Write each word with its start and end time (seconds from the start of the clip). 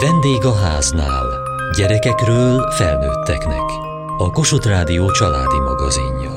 Vendég 0.00 0.44
a 0.44 0.54
háznál. 0.54 1.26
Gyerekekről 1.76 2.70
felnőtteknek. 2.70 3.62
A 4.18 4.30
Kossuth 4.30 4.66
Rádió 4.66 5.10
családi 5.10 5.58
magazinja. 5.58 6.30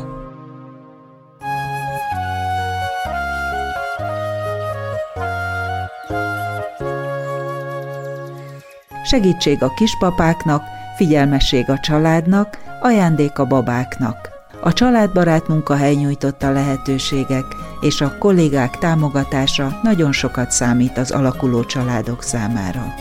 Segítség 9.04 9.64
a 9.64 9.74
kispapáknak, 9.74 10.64
figyelmesség 10.98 11.70
a 11.70 11.80
családnak, 11.80 12.58
ajándék 12.82 13.40
a 13.40 13.46
babáknak. 13.46 14.30
A 14.62 14.74
családbarát 14.74 15.48
munkahely 15.48 15.94
nyújtotta 15.94 16.52
lehetőségek, 16.52 17.46
és 17.82 18.02
a 18.02 18.18
kollégák 18.18 18.78
támogatása 18.78 19.80
nagyon 19.84 20.12
sokat 20.12 20.52
számít 20.52 20.98
az 20.98 21.12
alakuló 21.12 21.64
családok 21.64 22.24
számára. 22.24 22.94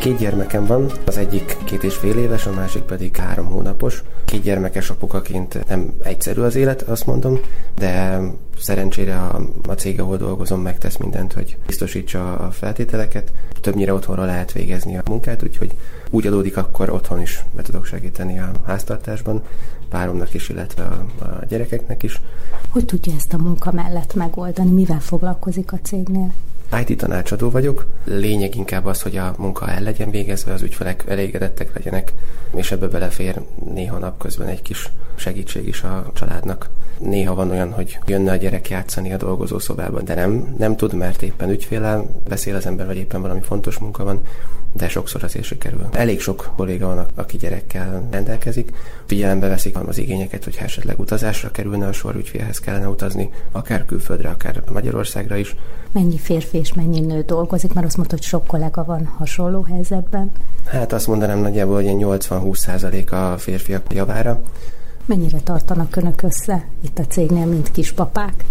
Két 0.00 0.18
gyermekem 0.18 0.66
van, 0.66 0.90
az 1.06 1.16
egyik 1.16 1.56
két 1.64 1.82
és 1.82 1.94
fél 1.94 2.16
éves, 2.18 2.46
a 2.46 2.52
másik 2.52 2.82
pedig 2.82 3.16
három 3.16 3.46
hónapos. 3.46 4.02
Két 4.24 4.42
gyermekes 4.42 4.90
apukaként 4.90 5.68
nem 5.68 5.92
egyszerű 6.02 6.40
az 6.40 6.54
élet, 6.54 6.82
azt 6.82 7.06
mondom, 7.06 7.38
de 7.74 8.20
szerencsére 8.58 9.16
a, 9.16 9.40
a 9.68 9.72
cég, 9.72 10.00
ahol 10.00 10.16
dolgozom, 10.16 10.60
megtesz 10.60 10.96
mindent, 10.96 11.32
hogy 11.32 11.56
biztosítsa 11.66 12.36
a 12.36 12.50
feltételeket. 12.50 13.32
Többnyire 13.60 13.92
otthonra 13.92 14.24
lehet 14.24 14.52
végezni 14.52 14.96
a 14.96 15.02
munkát, 15.08 15.42
úgyhogy 15.42 15.70
úgy 16.10 16.26
adódik, 16.26 16.56
akkor 16.56 16.90
otthon 16.90 17.20
is 17.20 17.44
be 17.56 17.62
tudok 17.62 17.84
segíteni 17.84 18.38
a 18.38 18.50
háztartásban, 18.66 19.42
páromnak 19.88 20.34
is, 20.34 20.48
illetve 20.48 20.82
a, 20.82 21.24
a 21.24 21.44
gyerekeknek 21.48 22.02
is. 22.02 22.20
Hogy 22.68 22.84
tudja 22.84 23.14
ezt 23.14 23.32
a 23.32 23.38
munka 23.38 23.72
mellett 23.72 24.14
megoldani? 24.14 24.70
Mivel 24.70 25.00
foglalkozik 25.00 25.72
a 25.72 25.78
cégnél? 25.82 26.32
IT 26.78 26.98
tanácsadó 26.98 27.50
vagyok. 27.50 27.86
Lényeg 28.04 28.54
inkább 28.54 28.84
az, 28.84 29.02
hogy 29.02 29.16
a 29.16 29.34
munka 29.38 29.68
el 29.68 29.82
legyen 29.82 30.10
végezve, 30.10 30.52
az 30.52 30.62
ügyfelek 30.62 31.04
elégedettek 31.08 31.74
legyenek, 31.74 32.12
és 32.54 32.70
ebbe 32.70 32.86
belefér 32.86 33.40
néha 33.64 33.98
napközben 33.98 34.48
egy 34.48 34.62
kis 34.62 34.90
segítség 35.14 35.68
is 35.68 35.82
a 35.82 36.10
családnak. 36.14 36.68
Néha 37.02 37.34
van 37.34 37.50
olyan, 37.50 37.72
hogy 37.72 37.98
jönne 38.06 38.32
a 38.32 38.36
gyerek 38.36 38.68
játszani 38.68 39.12
a 39.12 39.16
dolgozószobában, 39.16 40.04
de 40.04 40.14
nem, 40.14 40.54
nem 40.58 40.76
tud, 40.76 40.94
mert 40.94 41.22
éppen 41.22 41.50
ügyfélel 41.50 42.04
beszél 42.28 42.54
az 42.54 42.66
ember, 42.66 42.86
vagy 42.86 42.96
éppen 42.96 43.20
valami 43.20 43.40
fontos 43.40 43.78
munka 43.78 44.04
van, 44.04 44.20
de 44.72 44.88
sokszor 44.88 45.24
azért 45.24 45.44
sikerül. 45.44 45.88
Elég 45.92 46.20
sok 46.20 46.52
kolléga 46.56 46.86
van, 46.86 47.06
aki 47.14 47.36
gyerekkel 47.36 48.08
rendelkezik, 48.10 48.72
figyelembe 49.06 49.48
veszik 49.48 49.76
az 49.86 49.98
igényeket, 49.98 50.44
hogy 50.44 50.58
esetleg 50.60 50.98
utazásra 50.98 51.50
kerülne 51.50 51.86
a 51.86 51.92
sor, 51.92 52.14
ügyfélhez 52.16 52.60
kellene 52.60 52.88
utazni, 52.88 53.30
akár 53.52 53.84
külföldre, 53.84 54.28
akár 54.28 54.62
Magyarországra 54.72 55.36
is. 55.36 55.56
Mennyi 55.92 56.18
férfi 56.18 56.58
és 56.58 56.74
mennyi 56.74 57.00
nő 57.00 57.22
dolgozik, 57.22 57.72
mert 57.72 57.86
azt 57.86 57.96
mondta, 57.96 58.14
hogy 58.14 58.24
sok 58.24 58.46
kollega 58.46 58.84
van 58.84 59.04
hasonló 59.18 59.62
helyzetben. 59.62 60.32
Hát 60.66 60.92
azt 60.92 61.06
mondanám 61.06 61.38
nagyjából, 61.38 61.74
hogy 61.74 61.94
80-20 61.98 62.54
százalék 62.54 63.12
a 63.12 63.34
férfiak 63.38 63.94
javára. 63.94 64.42
Mennyire 65.10 65.40
tartanak 65.40 65.96
önök 65.96 66.22
össze 66.22 66.64
itt 66.80 66.98
a 66.98 67.06
cégnél, 67.06 67.46
mint 67.46 67.70
kispapák? 67.70 68.44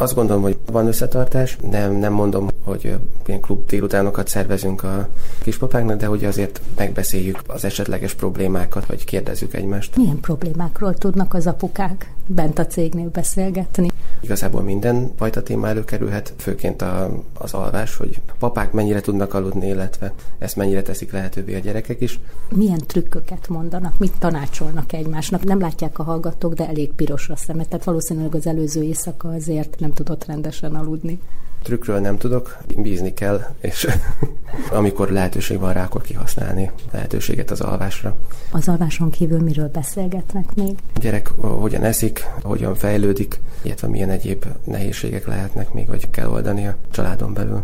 Azt 0.00 0.14
gondolom, 0.14 0.42
hogy 0.42 0.58
van 0.66 0.86
összetartás, 0.86 1.56
de 1.70 1.88
nem 1.88 2.12
mondom, 2.12 2.48
hogy 2.64 2.98
ilyen 3.26 3.40
klub 3.40 3.66
délutánokat 3.66 4.28
szervezünk 4.28 4.82
a 4.82 5.08
kispapáknak, 5.42 5.98
de 5.98 6.06
hogy 6.06 6.24
azért 6.24 6.60
megbeszéljük 6.76 7.38
az 7.46 7.64
esetleges 7.64 8.14
problémákat, 8.14 8.86
vagy 8.86 9.04
kérdezzük 9.04 9.54
egymást. 9.54 9.96
Milyen 9.96 10.20
problémákról 10.20 10.94
tudnak 10.94 11.34
az 11.34 11.46
apukák 11.46 12.12
bent 12.26 12.58
a 12.58 12.66
cégnél 12.66 13.08
beszélgetni? 13.08 13.88
Igazából 14.20 14.62
minden 14.62 15.10
fajta 15.16 15.42
téma 15.42 15.68
előkerülhet, 15.68 16.32
főként 16.36 16.82
a, 16.82 17.22
az 17.34 17.54
alvás, 17.54 17.96
hogy 17.96 18.20
papák 18.38 18.72
mennyire 18.72 19.00
tudnak 19.00 19.34
aludni, 19.34 19.66
illetve 19.66 20.12
ezt 20.38 20.56
mennyire 20.56 20.82
teszik 20.82 21.12
lehetővé 21.12 21.54
a 21.54 21.58
gyerekek 21.58 22.00
is. 22.00 22.20
Milyen 22.54 22.80
trükköket 22.86 23.48
mondanak, 23.48 23.98
mit 23.98 24.12
tanácsolnak 24.18 24.92
egymásnak? 24.92 25.44
Nem 25.44 25.60
látják 25.60 25.98
a 25.98 26.02
hallgatók, 26.02 26.54
de 26.54 26.68
elég 26.68 26.92
piros 26.92 27.28
a 27.28 27.36
szemet, 27.36 27.68
tehát 27.68 27.84
valószínűleg 27.84 28.34
az 28.34 28.46
előző 28.46 28.82
éjszaka 28.82 29.28
azért 29.28 29.80
nem 29.80 29.89
tudott 29.92 30.24
rendesen 30.24 30.74
aludni. 30.74 31.20
Trükkről 31.62 32.00
nem 32.00 32.16
tudok, 32.16 32.56
bízni 32.76 33.14
kell, 33.14 33.40
és 33.60 33.86
amikor 34.72 35.10
lehetőség 35.10 35.58
van 35.58 35.72
rá, 35.72 35.84
akkor 35.84 36.02
kihasználni 36.02 36.70
lehetőséget 36.92 37.50
az 37.50 37.60
alvásra. 37.60 38.16
Az 38.50 38.68
alváson 38.68 39.10
kívül 39.10 39.40
miről 39.40 39.68
beszélgetnek 39.68 40.54
még? 40.54 40.78
A 40.94 40.98
gyerek 40.98 41.28
hogyan 41.38 41.82
eszik, 41.82 42.26
hogyan 42.42 42.74
fejlődik, 42.74 43.40
illetve 43.62 43.88
milyen 43.88 44.10
egyéb 44.10 44.44
nehézségek 44.64 45.26
lehetnek 45.26 45.72
még, 45.72 45.86
vagy 45.86 46.10
kell 46.10 46.28
oldani 46.28 46.66
a 46.66 46.76
családon 46.90 47.34
belül. 47.34 47.62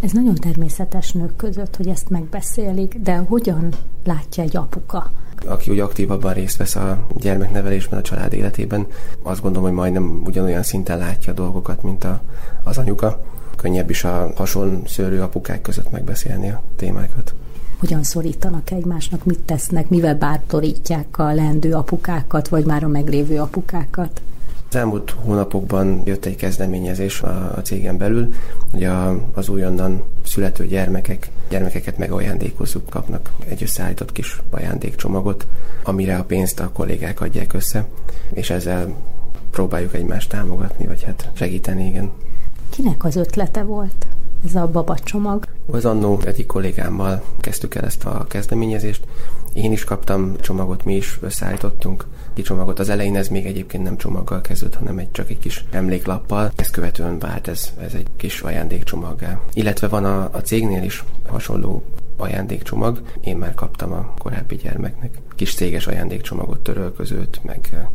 Ez 0.00 0.12
nagyon 0.12 0.34
természetes 0.34 1.12
nők 1.12 1.36
között, 1.36 1.76
hogy 1.76 1.88
ezt 1.88 2.10
megbeszélik, 2.10 2.98
de 2.98 3.16
hogyan 3.16 3.68
látja 4.04 4.42
egy 4.42 4.56
apuka? 4.56 5.10
Aki 5.46 5.70
úgy 5.70 5.78
aktívabban 5.78 6.32
részt 6.32 6.56
vesz 6.56 6.76
a 6.76 7.06
gyermeknevelésben, 7.16 7.98
a 7.98 8.02
család 8.02 8.32
életében, 8.32 8.86
azt 9.22 9.40
gondolom, 9.40 9.68
hogy 9.68 9.76
majdnem 9.76 10.22
ugyanolyan 10.24 10.62
szinten 10.62 10.98
látja 10.98 11.32
a 11.32 11.36
dolgokat, 11.36 11.82
mint 11.82 12.04
a, 12.04 12.20
az 12.62 12.78
anyuka. 12.78 13.22
Könnyebb 13.56 13.90
is 13.90 14.04
a 14.04 14.32
hasonló 14.36 14.82
szőrű 14.86 15.18
apukák 15.18 15.60
között 15.60 15.90
megbeszélni 15.90 16.50
a 16.50 16.62
témákat 16.76 17.34
hogyan 17.80 18.02
szorítanak 18.02 18.70
egymásnak, 18.70 19.24
mit 19.24 19.40
tesznek, 19.40 19.88
mivel 19.88 20.14
bátorítják 20.14 21.18
a 21.18 21.32
leendő 21.32 21.74
apukákat, 21.74 22.48
vagy 22.48 22.64
már 22.64 22.84
a 22.84 22.88
meglévő 22.88 23.38
apukákat? 23.38 24.20
Az 24.70 24.76
elmúlt 24.76 25.10
hónapokban 25.10 26.02
jött 26.04 26.24
egy 26.24 26.36
kezdeményezés 26.36 27.22
a, 27.22 27.52
a 27.56 27.60
cégen 27.62 27.96
belül, 27.96 28.34
hogy 28.70 28.84
a, 28.84 29.24
az 29.34 29.48
újonnan 29.48 30.02
születő 30.24 30.66
gyermekek, 30.66 31.30
gyermekeket 31.48 31.98
megajándékozzuk, 31.98 32.90
kapnak 32.90 33.30
egy 33.48 33.62
összeállított 33.62 34.12
kis 34.12 34.42
ajándékcsomagot, 34.50 35.46
amire 35.82 36.16
a 36.16 36.24
pénzt 36.24 36.60
a 36.60 36.70
kollégák 36.72 37.20
adják 37.20 37.52
össze, 37.52 37.86
és 38.32 38.50
ezzel 38.50 38.94
próbáljuk 39.50 39.94
egymást 39.94 40.30
támogatni, 40.30 40.86
vagy 40.86 41.02
hát 41.02 41.30
segíteni, 41.34 41.86
igen. 41.86 42.10
Kinek 42.68 43.04
az 43.04 43.16
ötlete 43.16 43.62
volt? 43.62 44.06
ez 44.44 44.54
a 44.54 44.66
babacsomag? 44.66 45.44
Az 45.70 45.84
annó 45.84 46.20
egyik 46.24 46.46
kollégámmal 46.46 47.22
kezdtük 47.40 47.74
el 47.74 47.84
ezt 47.84 48.04
a 48.04 48.24
kezdeményezést. 48.28 49.04
Én 49.52 49.72
is 49.72 49.84
kaptam 49.84 50.36
csomagot, 50.40 50.84
mi 50.84 50.96
is 50.96 51.18
összeállítottunk 51.20 52.06
ki 52.40 52.46
csomagot. 52.46 52.78
Az 52.78 52.88
elején 52.88 53.16
ez 53.16 53.28
még 53.28 53.46
egyébként 53.46 53.82
nem 53.82 53.96
csomaggal 53.96 54.40
kezdődött, 54.40 54.78
hanem 54.78 54.98
egy, 54.98 55.10
csak 55.10 55.30
egy 55.30 55.38
kis 55.38 55.64
emléklappal. 55.70 56.52
Ezt 56.56 56.70
követően 56.70 57.18
vált 57.18 57.48
ez, 57.48 57.72
ez 57.80 57.94
egy 57.94 58.06
kis 58.16 58.40
ajándékcsomaggá. 58.40 59.40
Illetve 59.52 59.88
van 59.88 60.04
a, 60.04 60.28
a 60.32 60.40
cégnél 60.40 60.82
is 60.82 61.04
hasonló 61.26 61.82
ajándékcsomag. 62.16 63.02
Én 63.20 63.36
már 63.36 63.54
kaptam 63.54 63.92
a 63.92 64.14
korábbi 64.18 64.56
gyermeknek 64.56 65.18
kis 65.34 65.54
céges 65.54 65.86
ajándékcsomagot, 65.86 66.60
törölközőt, 66.60 67.40
meg 67.44 67.88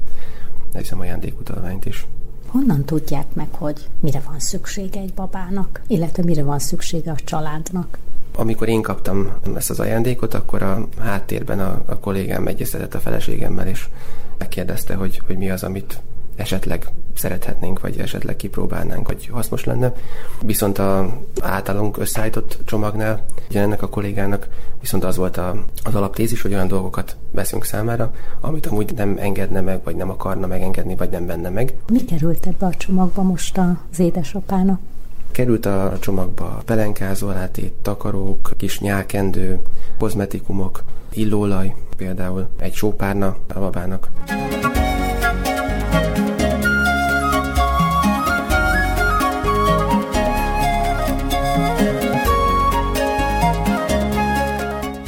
hiszem 0.74 1.00
ajándékutalványt 1.00 1.86
is. 1.86 2.06
Honnan 2.48 2.86
tudják 2.86 3.34
meg, 3.34 3.48
hogy 3.52 3.90
mire 4.00 4.22
van 4.26 4.40
szüksége 4.40 5.00
egy 5.00 5.14
babának, 5.14 5.82
illetve 5.88 6.24
mire 6.24 6.44
van 6.44 6.60
szüksége 6.60 7.12
a 7.12 7.16
családnak? 7.16 7.98
Amikor 8.38 8.68
én 8.68 8.82
kaptam 8.82 9.32
ezt 9.56 9.70
az 9.70 9.80
ajándékot, 9.80 10.34
akkor 10.34 10.62
a 10.62 10.88
háttérben 11.00 11.60
a, 11.60 11.82
a 11.86 12.00
kollégám 12.00 12.48
egyeztetett 12.48 12.94
a 12.94 13.00
feleségemmel, 13.00 13.68
és 13.68 13.88
megkérdezte, 14.38 14.94
hogy, 14.94 15.22
hogy 15.26 15.38
mi 15.38 15.50
az, 15.50 15.64
amit 15.64 16.02
esetleg 16.36 16.88
szerethetnénk, 17.14 17.80
vagy 17.80 18.00
esetleg 18.00 18.36
kipróbálnánk, 18.36 19.08
hogy 19.08 19.28
hasznos 19.28 19.64
lenne. 19.64 19.94
Viszont 20.42 20.78
a 20.78 21.18
általunk 21.42 21.98
összeállított 21.98 22.58
csomagnál, 22.66 23.26
ugye 23.50 23.62
ennek 23.62 23.82
a 23.82 23.90
kollégának 23.90 24.48
viszont 24.80 25.04
az 25.04 25.16
volt 25.16 25.38
a, 25.38 25.66
az 25.84 25.96
alaptézis, 25.96 26.42
hogy 26.42 26.54
olyan 26.54 26.68
dolgokat 26.68 27.16
veszünk 27.32 27.66
számára, 27.66 28.14
amit 28.42 28.66
amúgy 28.66 28.94
nem 28.96 29.18
engedne 29.20 29.62
meg, 29.62 29.80
vagy 29.84 29.96
nem 29.96 30.10
akarna 30.10 30.48
megengedni, 30.48 30.96
vagy 30.96 31.10
nem 31.10 31.26
venne 31.26 31.50
meg. 31.50 31.74
Mi 31.88 32.06
került 32.06 32.46
ebbe 32.46 32.66
a 32.66 32.76
csomagba 32.78 33.22
most 33.22 33.58
az 33.58 34.00
édesapának? 34.00 34.80
Került 35.36 35.66
a 35.66 35.98
csomagba 36.00 36.62
pelenkázó 36.66 37.28
alátét, 37.28 37.74
takarók, 37.82 38.52
kis 38.58 38.80
nyálkendő, 38.80 39.60
kozmetikumok, 39.98 40.84
illóolaj, 41.14 41.76
például 41.98 42.48
egy 42.60 42.74
sópárna 42.74 43.38
a 43.54 43.60
babának. 43.60 44.10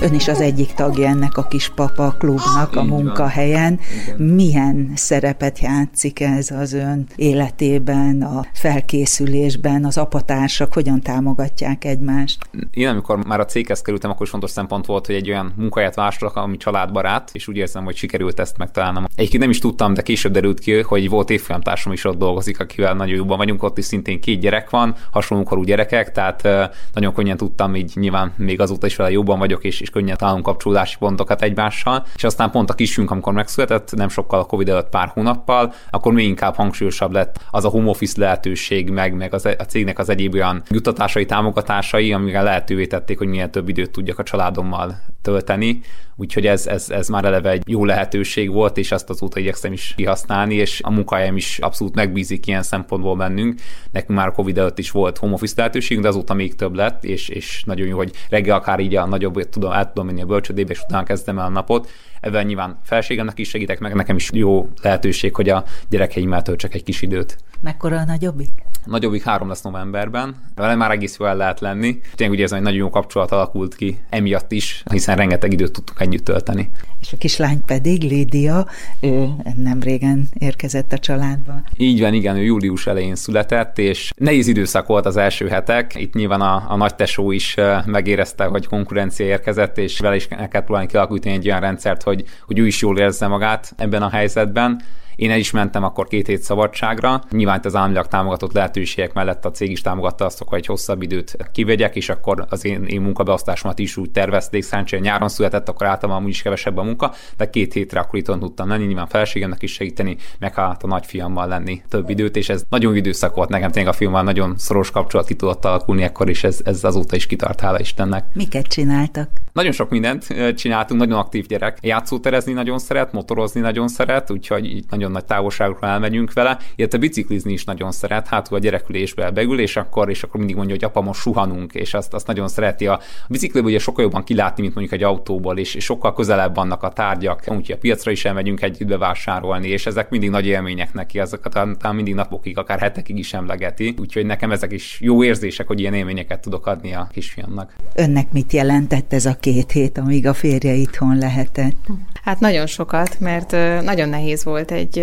Ön 0.02 0.14
is 0.14 0.28
az 0.28 0.42
egyik 0.42 0.74
tagja 0.74 1.08
ennek 1.08 1.38
a 1.38 1.48
papa 1.76 2.16
klubnak 2.20 2.76
a 2.76 2.84
munkahelyen. 2.84 3.80
Milyen 4.18 4.92
szerepet 4.96 5.60
játszik 5.60 6.20
ez 6.20 6.52
az 6.52 6.74
ön 6.74 7.08
életében, 7.16 8.22
a 8.22 8.46
felkészülésben, 8.54 9.86
az 9.86 9.98
apatársak 9.98 10.74
hogyan 10.74 11.02
támogatják 11.02 11.86
egymást? 11.86 12.50
Én 12.72 12.88
amikor 12.88 13.26
már 13.26 13.40
a 13.40 13.46
céghez 13.46 13.82
kerültem, 13.82 14.10
akkor 14.10 14.26
is 14.26 14.32
fontos 14.32 14.50
szempont 14.50 14.86
volt, 14.86 15.06
hogy 15.06 15.16
egy 15.16 15.30
olyan 15.30 15.54
munkahelyet 15.56 15.96
válaszolok, 15.96 16.36
ami 16.36 16.58
családbarát, 16.58 17.30
és 17.34 17.48
úgy 17.48 17.58
érzem, 17.58 17.84
hogy 17.84 17.96
sikerült 17.96 18.40
ezt 18.40 18.58
megtalálnom. 18.58 19.06
Egyébként 19.16 19.42
nem 19.42 19.52
is 19.52 19.60
tudtam, 19.60 19.94
de 19.94 20.02
később 20.02 20.32
derült 20.32 20.60
ki, 20.60 20.82
hogy 20.82 21.10
volt 21.10 21.30
évfolyamtársam 21.30 21.92
is 21.92 22.06
ott 22.06 22.18
dolgozik, 22.18 22.60
akivel 22.60 22.94
nagyon 22.94 23.16
jobban 23.16 23.38
vagyunk, 23.38 23.64
ott 23.64 23.78
is 23.78 23.86
szintén 23.86 24.22
két 24.22 24.40
gyerek 24.40 24.70
van, 24.70 24.96
hasonló 25.12 25.44
korú 25.44 25.64
gyerekek, 25.64 26.12
tehát 26.12 26.48
nagyon 26.94 27.14
könnyen 27.14 27.38
tudtam, 27.38 27.76
így 27.76 27.92
nyilván 27.96 28.34
még 28.36 28.62
azóta 28.62 28.86
is 28.86 28.96
vele 28.96 29.12
jobban 29.12 29.40
vagyok, 29.40 29.64
és, 29.64 29.82
és 29.82 29.90
könnyen 29.98 30.18
találunk 30.18 30.46
kapcsolódási 30.46 30.96
pontokat 31.00 31.42
egymással. 31.42 32.06
És 32.16 32.24
aztán 32.24 32.52
pont 32.52 32.70
a 32.70 32.74
kisünk, 32.74 33.12
amikor 33.12 33.34
megszületett, 33.34 33.96
nem 33.96 34.10
sokkal 34.10 34.40
a 34.40 34.46
Covid 34.46 34.70
előtt 34.70 34.90
pár 34.90 35.08
hónappal, 35.08 35.74
akkor 35.90 36.14
még 36.14 36.26
inkább 36.28 36.56
hangsúlyosabb 36.56 37.12
lett 37.12 37.40
az 37.52 37.66
a 37.66 37.70
home 37.70 37.90
office 37.90 38.22
lehetőség, 38.22 38.90
meg, 38.90 39.14
meg 39.14 39.34
az, 39.34 39.46
e, 39.46 39.56
a 39.60 39.64
cégnek 39.64 40.00
az 40.00 40.10
egyéb 40.10 40.34
olyan 40.34 40.64
juttatásai, 40.70 41.26
támogatásai, 41.26 42.14
amivel 42.14 42.44
lehetővé 42.44 42.86
tették, 42.86 43.18
hogy 43.18 43.28
milyen 43.28 43.52
több 43.52 43.70
időt 43.70 43.92
tudjak 43.92 44.20
a 44.20 44.24
családommal 44.24 44.98
tölteni. 45.28 45.80
Úgyhogy 46.16 46.48
ez, 46.48 46.68
ez, 46.68 46.90
ez 46.90 47.08
már 47.08 47.26
eleve 47.26 47.50
egy 47.50 47.64
jó 47.66 47.86
lehetőség 47.86 48.52
volt, 48.52 48.78
és 48.78 48.92
azt 48.92 49.10
azóta 49.10 49.40
igyekszem 49.40 49.74
is 49.74 49.94
kihasználni, 49.96 50.56
és 50.56 50.82
a 50.84 50.92
munkahelyem 50.92 51.36
is 51.36 51.60
abszolút 51.60 51.96
megbízik 51.96 52.48
ilyen 52.48 52.64
szempontból 52.64 53.16
bennünk. 53.16 53.60
Nekünk 53.92 54.18
már 54.18 54.28
a 54.28 54.32
Covid 54.32 54.58
előtt 54.58 54.80
is 54.80 54.92
volt 54.92 55.18
home 55.18 55.34
office 55.34 55.54
lehetőségünk, 55.58 56.04
de 56.04 56.12
azóta 56.12 56.34
még 56.34 56.56
több 56.56 56.74
lett, 56.74 57.04
és, 57.04 57.30
és 57.30 57.64
nagyon 57.66 57.88
jó, 57.88 57.98
hogy 57.98 58.12
reggel 58.30 58.56
akár 58.56 58.80
így 58.80 58.96
a 58.96 59.06
nagyobb, 59.06 59.50
tudom, 59.50 59.72
át 59.72 59.88
tudom 59.88 60.06
menni 60.06 60.22
a 60.22 60.26
bölcsödébe, 60.26 60.72
és 60.72 60.82
utána 60.82 61.04
kezdem 61.04 61.40
el 61.40 61.46
a 61.46 61.50
napot. 61.50 61.90
Ebben 62.22 62.46
nyilván 62.46 62.80
felségemnek 62.84 63.40
is 63.40 63.50
segítek, 63.50 63.80
meg 63.80 63.94
nekem 63.94 64.16
is 64.16 64.30
jó 64.34 64.70
lehetőség, 64.82 65.36
hogy 65.36 65.50
a 65.50 65.64
gyerekeimmel 65.90 66.42
töltsek 66.42 66.74
egy 66.74 66.84
kis 66.84 67.02
időt. 67.02 67.38
Mekkora 67.62 67.98
a 67.98 68.06
nagyobbik? 68.06 68.50
Nagyobbik 68.86 69.24
három 69.24 69.48
lesz 69.48 69.62
novemberben. 69.62 70.36
Vele 70.56 70.76
már 70.76 70.92
egész 70.92 71.18
jól 71.20 71.30
el 71.30 71.38
lehet 71.38 71.60
lenni. 71.60 72.00
Tényleg 72.16 72.38
ugye 72.38 72.46
ez 72.46 72.52
egy 72.52 72.62
nagyon 72.62 72.78
jó 72.78 72.90
kapcsolat 72.90 73.32
alakult 73.32 73.76
ki 73.76 74.00
emiatt 74.10 74.52
is, 74.52 74.84
hiszen 74.92 75.17
rengeteg 75.18 75.52
időt 75.54 75.72
tudtunk 75.72 76.00
együtt 76.00 76.26
tölteni. 76.26 76.70
És 77.02 77.14
a 77.14 77.18
kislány 77.18 77.62
pedig, 77.66 78.02
Lídia, 78.02 78.68
ő 79.00 79.28
nem 79.56 79.80
régen 79.82 80.28
érkezett 80.34 80.94
a 80.94 80.98
családba. 80.98 81.62
Így 81.78 82.00
van, 82.00 82.14
igen, 82.14 82.36
ő 82.36 82.44
július 82.44 82.88
elején 82.88 83.16
született, 83.16 83.78
és 83.78 84.12
nehéz 84.16 84.48
időszak 84.48 84.88
volt 84.88 85.06
az 85.06 85.18
első 85.18 85.48
hetek. 85.48 85.96
Itt 85.96 86.14
nyilván 86.14 86.42
a, 86.42 86.66
a 86.68 86.76
nagy 86.76 86.96
tesó 86.96 87.32
is 87.32 87.56
megérezte, 87.86 88.46
hogy 88.46 88.68
konkurencia 88.68 89.26
érkezett, 89.26 89.78
és 89.78 90.00
vele 90.00 90.16
is 90.16 90.26
el 90.30 90.48
kellett 90.48 90.66
próbálni 90.66 90.88
kialakítani 90.88 91.36
egy 91.36 91.48
olyan 91.48 91.60
rendszert, 91.60 92.04
hogy, 92.04 92.24
hogy 92.46 92.60
ő 92.60 92.66
is 92.66 92.82
jól 92.82 92.98
érezze 92.98 93.28
magát 93.28 93.74
ebben 93.78 94.02
a 94.02 94.10
helyzetben. 94.10 94.82
Én 95.18 95.32
el 95.32 95.38
is 95.38 95.52
mentem 95.52 95.84
akkor 95.84 96.08
két 96.08 96.28
hét 96.28 96.42
szabadságra. 96.42 97.22
Nyilván 97.32 97.60
az 97.64 97.76
államilag 97.76 98.08
támogatott 98.08 98.54
lehetőségek 98.54 99.14
mellett 99.14 99.46
a 99.46 99.52
cég 99.52 99.72
is 99.72 99.82
támogatta 99.82 100.26
azt, 100.26 100.44
hogy 100.46 100.58
egy 100.58 100.66
hosszabb 100.66 101.02
időt 101.02 101.38
kivegyek, 101.52 101.96
és 101.96 102.10
akkor 102.10 102.46
az 102.50 102.66
én, 102.66 102.84
én 102.84 103.02
munkabeosztásomat 103.02 103.80
is 103.80 103.98
úgy 103.98 104.12
tervezték. 104.12 104.64
Szerencsére 104.64 105.02
nyáron 105.02 105.30
született, 105.30 105.70
akkor 105.70 105.88
általában 105.88 106.22
amúgy 106.22 106.32
is 106.32 106.42
kevesebb 106.42 106.78
a 106.78 106.84
munka, 106.84 107.14
de 107.38 107.50
két 107.50 107.74
hétre 107.74 108.00
akkor 108.00 108.20
itt 108.20 108.26
tudtam 108.26 108.70
lenni, 108.70 108.86
nyilván 108.86 109.08
felségemnek 109.08 109.62
is 109.62 109.74
segíteni, 109.74 110.18
meg 110.40 110.54
hát 110.54 110.84
a 110.84 110.88
nagyfiammal 110.88 111.48
lenni 111.48 111.82
több 111.90 112.10
időt, 112.10 112.36
és 112.36 112.50
ez 112.50 112.64
nagyon 112.70 112.96
időszak 112.96 113.36
volt 113.36 113.50
nekem, 113.50 113.72
tényleg 113.72 113.94
a 113.94 113.96
filmmel 113.96 114.24
nagyon 114.24 114.58
szoros 114.58 114.92
kapcsolat 114.92 115.28
ki 115.28 115.34
tudott 115.34 115.66
alakulni 115.66 116.04
akkor, 116.04 116.30
és 116.30 116.44
ez, 116.44 116.60
ez 116.64 116.84
azóta 116.84 117.16
is 117.16 117.26
kitart, 117.26 117.60
hála 117.60 117.80
Istennek. 117.80 118.26
Miket 118.34 118.68
csináltak? 118.68 119.30
Nagyon 119.54 119.72
sok 119.72 119.90
mindent 119.90 120.54
csináltunk, 120.56 121.00
nagyon 121.00 121.20
aktív 121.20 121.46
gyerek. 121.46 121.78
Játszóterezni 121.82 122.54
nagyon 122.54 122.80
szeret, 122.80 123.12
motorozni 123.12 123.62
nagyon 123.62 123.88
szeret, 123.88 124.32
úgyhogy 124.32 124.66
itt 124.66 124.90
nagyon 124.90 125.07
nagy 125.12 125.26
távolságokra 125.26 125.88
elmegyünk 125.88 126.34
vele, 126.34 126.58
illetve 126.76 126.98
biciklizni 126.98 127.54
is 127.54 127.64
nagyon 127.64 127.92
szeret, 127.92 128.28
hátul 128.28 128.58
a 128.58 128.60
gyerekülésbe 128.60 129.32
beül, 129.32 129.60
és 129.60 129.76
akkor, 129.76 130.10
és 130.10 130.24
akkor 130.24 130.38
mindig 130.38 130.56
mondja, 130.56 130.76
hogy 130.76 130.84
apa, 130.84 131.02
most 131.02 131.22
suhanunk, 131.22 131.74
és 131.74 131.94
azt, 131.94 132.14
azt 132.14 132.28
nagyon 132.28 132.48
szereti. 132.48 132.88
A 132.88 133.00
bicikliből 133.28 133.70
ugye 133.70 133.80
sokkal 133.80 134.04
jobban 134.04 134.24
kilátni, 134.24 134.62
mint 134.62 134.76
mondjuk 134.76 134.96
egy 135.00 135.04
autóból, 135.04 135.58
és, 135.58 135.76
és 135.76 135.84
sokkal 135.84 136.14
közelebb 136.14 136.56
vannak 136.56 136.84
a 136.84 136.90
tárgyak, 136.90 137.44
úgyhogy 137.48 137.76
a 137.76 137.78
piacra 137.78 138.12
is 138.12 138.26
elmegyünk 138.26 138.62
együtt 138.62 138.88
bevásárolni, 138.88 139.68
és 139.68 139.86
ezek 139.86 140.10
mindig 140.10 140.30
nagy 140.30 140.46
élmények 140.46 140.94
neki, 140.94 141.20
ezeket 141.20 141.52
talán 141.52 141.96
mindig 141.96 142.14
napokig, 142.14 142.58
akár 142.58 142.80
hetekig 142.80 143.18
is 143.18 143.34
emlegeti. 143.34 143.96
Úgyhogy 144.00 144.26
nekem 144.26 144.52
ezek 144.52 144.72
is 144.72 144.98
jó 145.02 145.24
érzések, 145.24 145.68
hogy 145.68 145.80
ilyen 145.80 145.94
élményeket 145.94 146.40
tudok 146.40 146.68
adni 146.68 146.94
a 146.94 147.08
kisfiamnak. 147.12 147.74
Önnek 147.96 148.32
mit 148.32 148.54
jelentett 148.54 149.14
ez 149.14 149.26
a 149.26 149.34
két 149.40 149.72
hét, 149.72 149.98
amíg 149.98 150.28
a 150.28 150.34
férje 150.34 150.74
itthon 150.74 151.18
lehetett? 151.18 151.76
Hát 152.24 152.40
nagyon 152.40 152.66
sokat, 152.66 153.20
mert 153.20 153.52
nagyon 153.84 154.10
nehéz 154.10 154.44
volt 154.44 154.72
egy 154.72 154.97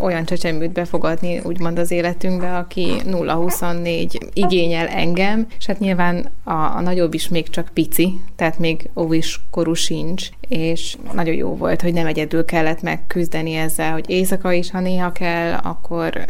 olyan 0.00 0.24
csecsemőt 0.24 0.72
befogadni, 0.72 1.40
úgymond 1.44 1.78
az 1.78 1.90
életünkbe, 1.90 2.56
aki 2.56 2.92
0-24 3.04 4.20
igényel 4.32 4.86
engem, 4.86 5.46
és 5.58 5.66
hát 5.66 5.78
nyilván 5.78 6.30
a, 6.44 6.52
a 6.52 6.80
nagyobb 6.80 7.14
is 7.14 7.28
még 7.28 7.48
csak 7.48 7.70
pici, 7.72 8.20
tehát 8.36 8.58
még 8.58 8.90
óvis 8.96 9.40
korú 9.50 9.74
sincs, 9.74 10.28
és 10.48 10.96
nagyon 11.12 11.34
jó 11.34 11.56
volt, 11.56 11.82
hogy 11.82 11.92
nem 11.92 12.06
egyedül 12.06 12.44
kellett 12.44 12.82
megküzdeni 12.82 13.54
ezzel, 13.54 13.92
hogy 13.92 14.10
éjszaka 14.10 14.52
is, 14.52 14.70
ha 14.70 14.80
néha 14.80 15.12
kell, 15.12 15.52
akkor 15.52 16.24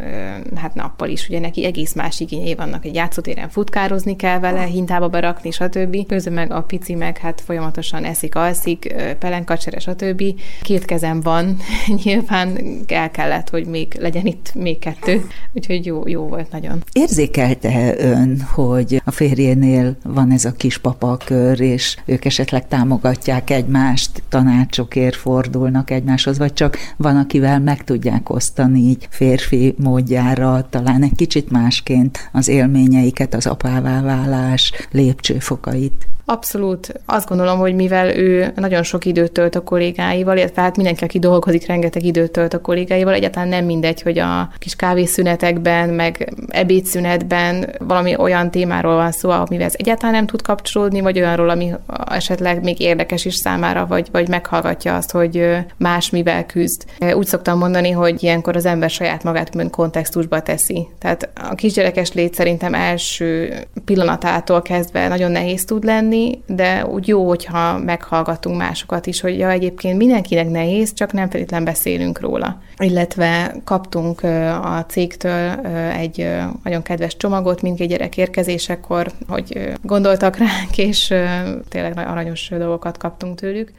hát 0.55 0.75
nappal 0.75 1.09
is, 1.09 1.29
ugye 1.29 1.41
neki 1.41 1.65
egész 1.65 1.95
más 1.95 2.21
igényei 2.21 2.55
vannak, 2.55 2.85
egy 2.85 2.95
játszótéren 2.95 3.49
futkározni 3.49 4.17
kell 4.17 4.39
vele, 4.39 4.63
hintába 4.65 5.09
berakni, 5.09 5.51
stb. 5.51 6.07
Közben 6.07 6.33
meg 6.33 6.53
a 6.53 6.63
pici 6.63 6.95
meg 6.95 7.19
hát 7.19 7.41
folyamatosan 7.41 8.05
eszik, 8.05 8.35
alszik, 8.35 8.95
pelenkacsere, 9.19 9.79
stb. 9.79 10.23
Két 10.63 10.85
kezem 10.85 11.21
van, 11.21 11.57
nyilván 12.05 12.59
el 12.91 13.11
kellett, 13.11 13.51
hogy 13.51 13.67
még 13.67 13.97
legyen 13.99 14.27
itt 14.27 14.55
még 14.55 14.79
kettő, 14.79 15.27
úgyhogy 15.53 15.87
jó, 15.87 16.09
jó 16.09 16.23
volt 16.23 16.51
nagyon. 16.51 16.83
Érzékelte 16.93 17.95
ön, 17.99 18.41
hogy 18.41 19.03
a 19.05 19.11
férjénél 19.11 19.97
van 20.05 20.31
ez 20.31 20.45
a 20.45 20.53
kis 20.53 20.79
papakör, 20.79 21.61
és 21.61 21.97
ők 22.05 22.25
esetleg 22.25 22.69
támogatják 22.69 23.51
egymást, 23.51 24.23
tanácsokért 24.29 25.17
fordulnak 25.17 25.91
egymáshoz, 25.91 26.39
vagy 26.39 26.53
csak 26.53 26.77
van, 26.97 27.17
akivel 27.17 27.61
meg 27.61 27.85
tudják 27.85 28.31
osztani 28.31 28.81
így 28.81 29.07
férfi 29.11 29.75
módjára, 29.79 30.67
talán 30.71 31.03
egy 31.03 31.17
kicsit 31.17 31.51
másként 31.51 32.29
az 32.33 32.49
élményeiket, 32.49 33.35
az 33.35 33.47
apává 33.47 34.03
válás 34.03 34.73
lépcsőfokait? 34.91 36.07
Abszolút. 36.25 37.01
Azt 37.07 37.29
gondolom, 37.29 37.59
hogy 37.59 37.75
mivel 37.75 38.17
ő 38.17 38.53
nagyon 38.57 38.83
sok 38.83 39.05
időt 39.05 39.33
tölt 39.33 39.55
a 39.55 39.63
kollégáival, 39.63 40.37
illetve 40.37 40.63
hát 40.63 40.77
mindenki, 40.77 41.05
aki 41.05 41.19
dolgozik, 41.19 41.67
rengeteg 41.67 42.05
időt 42.05 42.31
tölt 42.31 42.55
a 42.55 42.61
kollégáival, 42.61 42.72
egyáltalán 42.79 43.49
nem 43.49 43.65
mindegy, 43.65 44.03
hogy 44.03 44.19
a 44.19 44.51
kis 44.59 44.77
kávészünetekben, 44.77 45.89
meg 45.89 46.33
ebédszünetben 46.49 47.71
valami 47.79 48.17
olyan 48.17 48.51
témáról 48.51 48.95
van 48.95 49.13
szó, 49.13 49.31
amivel 49.31 49.67
ez 49.67 49.75
egyáltalán 49.77 50.15
nem 50.15 50.27
tud 50.27 50.43
kapcsolódni, 50.43 51.01
vagy 51.01 51.19
olyanról, 51.19 51.49
ami 51.49 51.73
esetleg 52.11 52.63
még 52.63 52.81
érdekes 52.81 53.25
is 53.25 53.35
számára, 53.35 53.87
vagy, 53.87 54.09
vagy 54.13 54.29
meghallgatja 54.29 54.97
azt, 54.97 55.11
hogy 55.11 55.57
más 55.77 56.11
mivel 56.11 56.47
küzd. 56.47 56.85
Úgy 57.15 57.27
szoktam 57.27 57.59
mondani, 57.59 57.91
hogy 57.91 58.23
ilyenkor 58.23 58.57
az 58.57 58.67
ember 58.67 58.91
saját 58.91 59.23
magát 59.23 59.71
kontextusba 59.71 60.41
teszi. 60.43 60.89
Tehát 60.99 61.31
a 61.51 61.55
kisgyerekes 61.55 62.13
lét 62.13 62.35
szerintem 62.35 62.75
első 62.75 63.55
pillanatától 63.85 64.63
kezdve 64.63 65.09
nagyon 65.09 65.31
nehéz 65.31 65.65
tud 65.65 65.85
lenni, 65.85 66.43
de 66.47 66.87
úgy 66.87 67.09
jó, 67.09 67.29
hogyha 67.29 67.79
meghallgatunk 67.79 68.57
másokat 68.57 69.07
is, 69.07 69.21
hogy 69.21 69.39
ja, 69.39 69.51
egyébként 69.51 69.97
mindenkinek 69.97 70.51
nehéz, 70.51 70.93
csak 70.95 71.13
nem 71.13 71.31
feltétlenül 71.31 71.67
beszélünk 71.67 72.21
róla. 72.21 72.52
Illetve 72.77 73.55
kaptunk 73.65 74.23
a 74.63 74.85
cégtől 74.89 75.67
egy 75.91 76.29
nagyon 76.65 76.83
kedves 76.83 77.17
csomagot 77.17 77.63
mindkét 77.63 77.89
gyerek 77.89 78.17
érkezésekor, 78.17 79.11
hogy 79.29 79.73
gondoltak 79.83 80.37
ránk, 80.37 80.79
és 80.79 81.15
tényleg 81.69 81.99
aranyos 81.99 82.49
dolgokat 82.49 82.99
kaptunk 82.99 83.39
tőlük. 83.39 83.73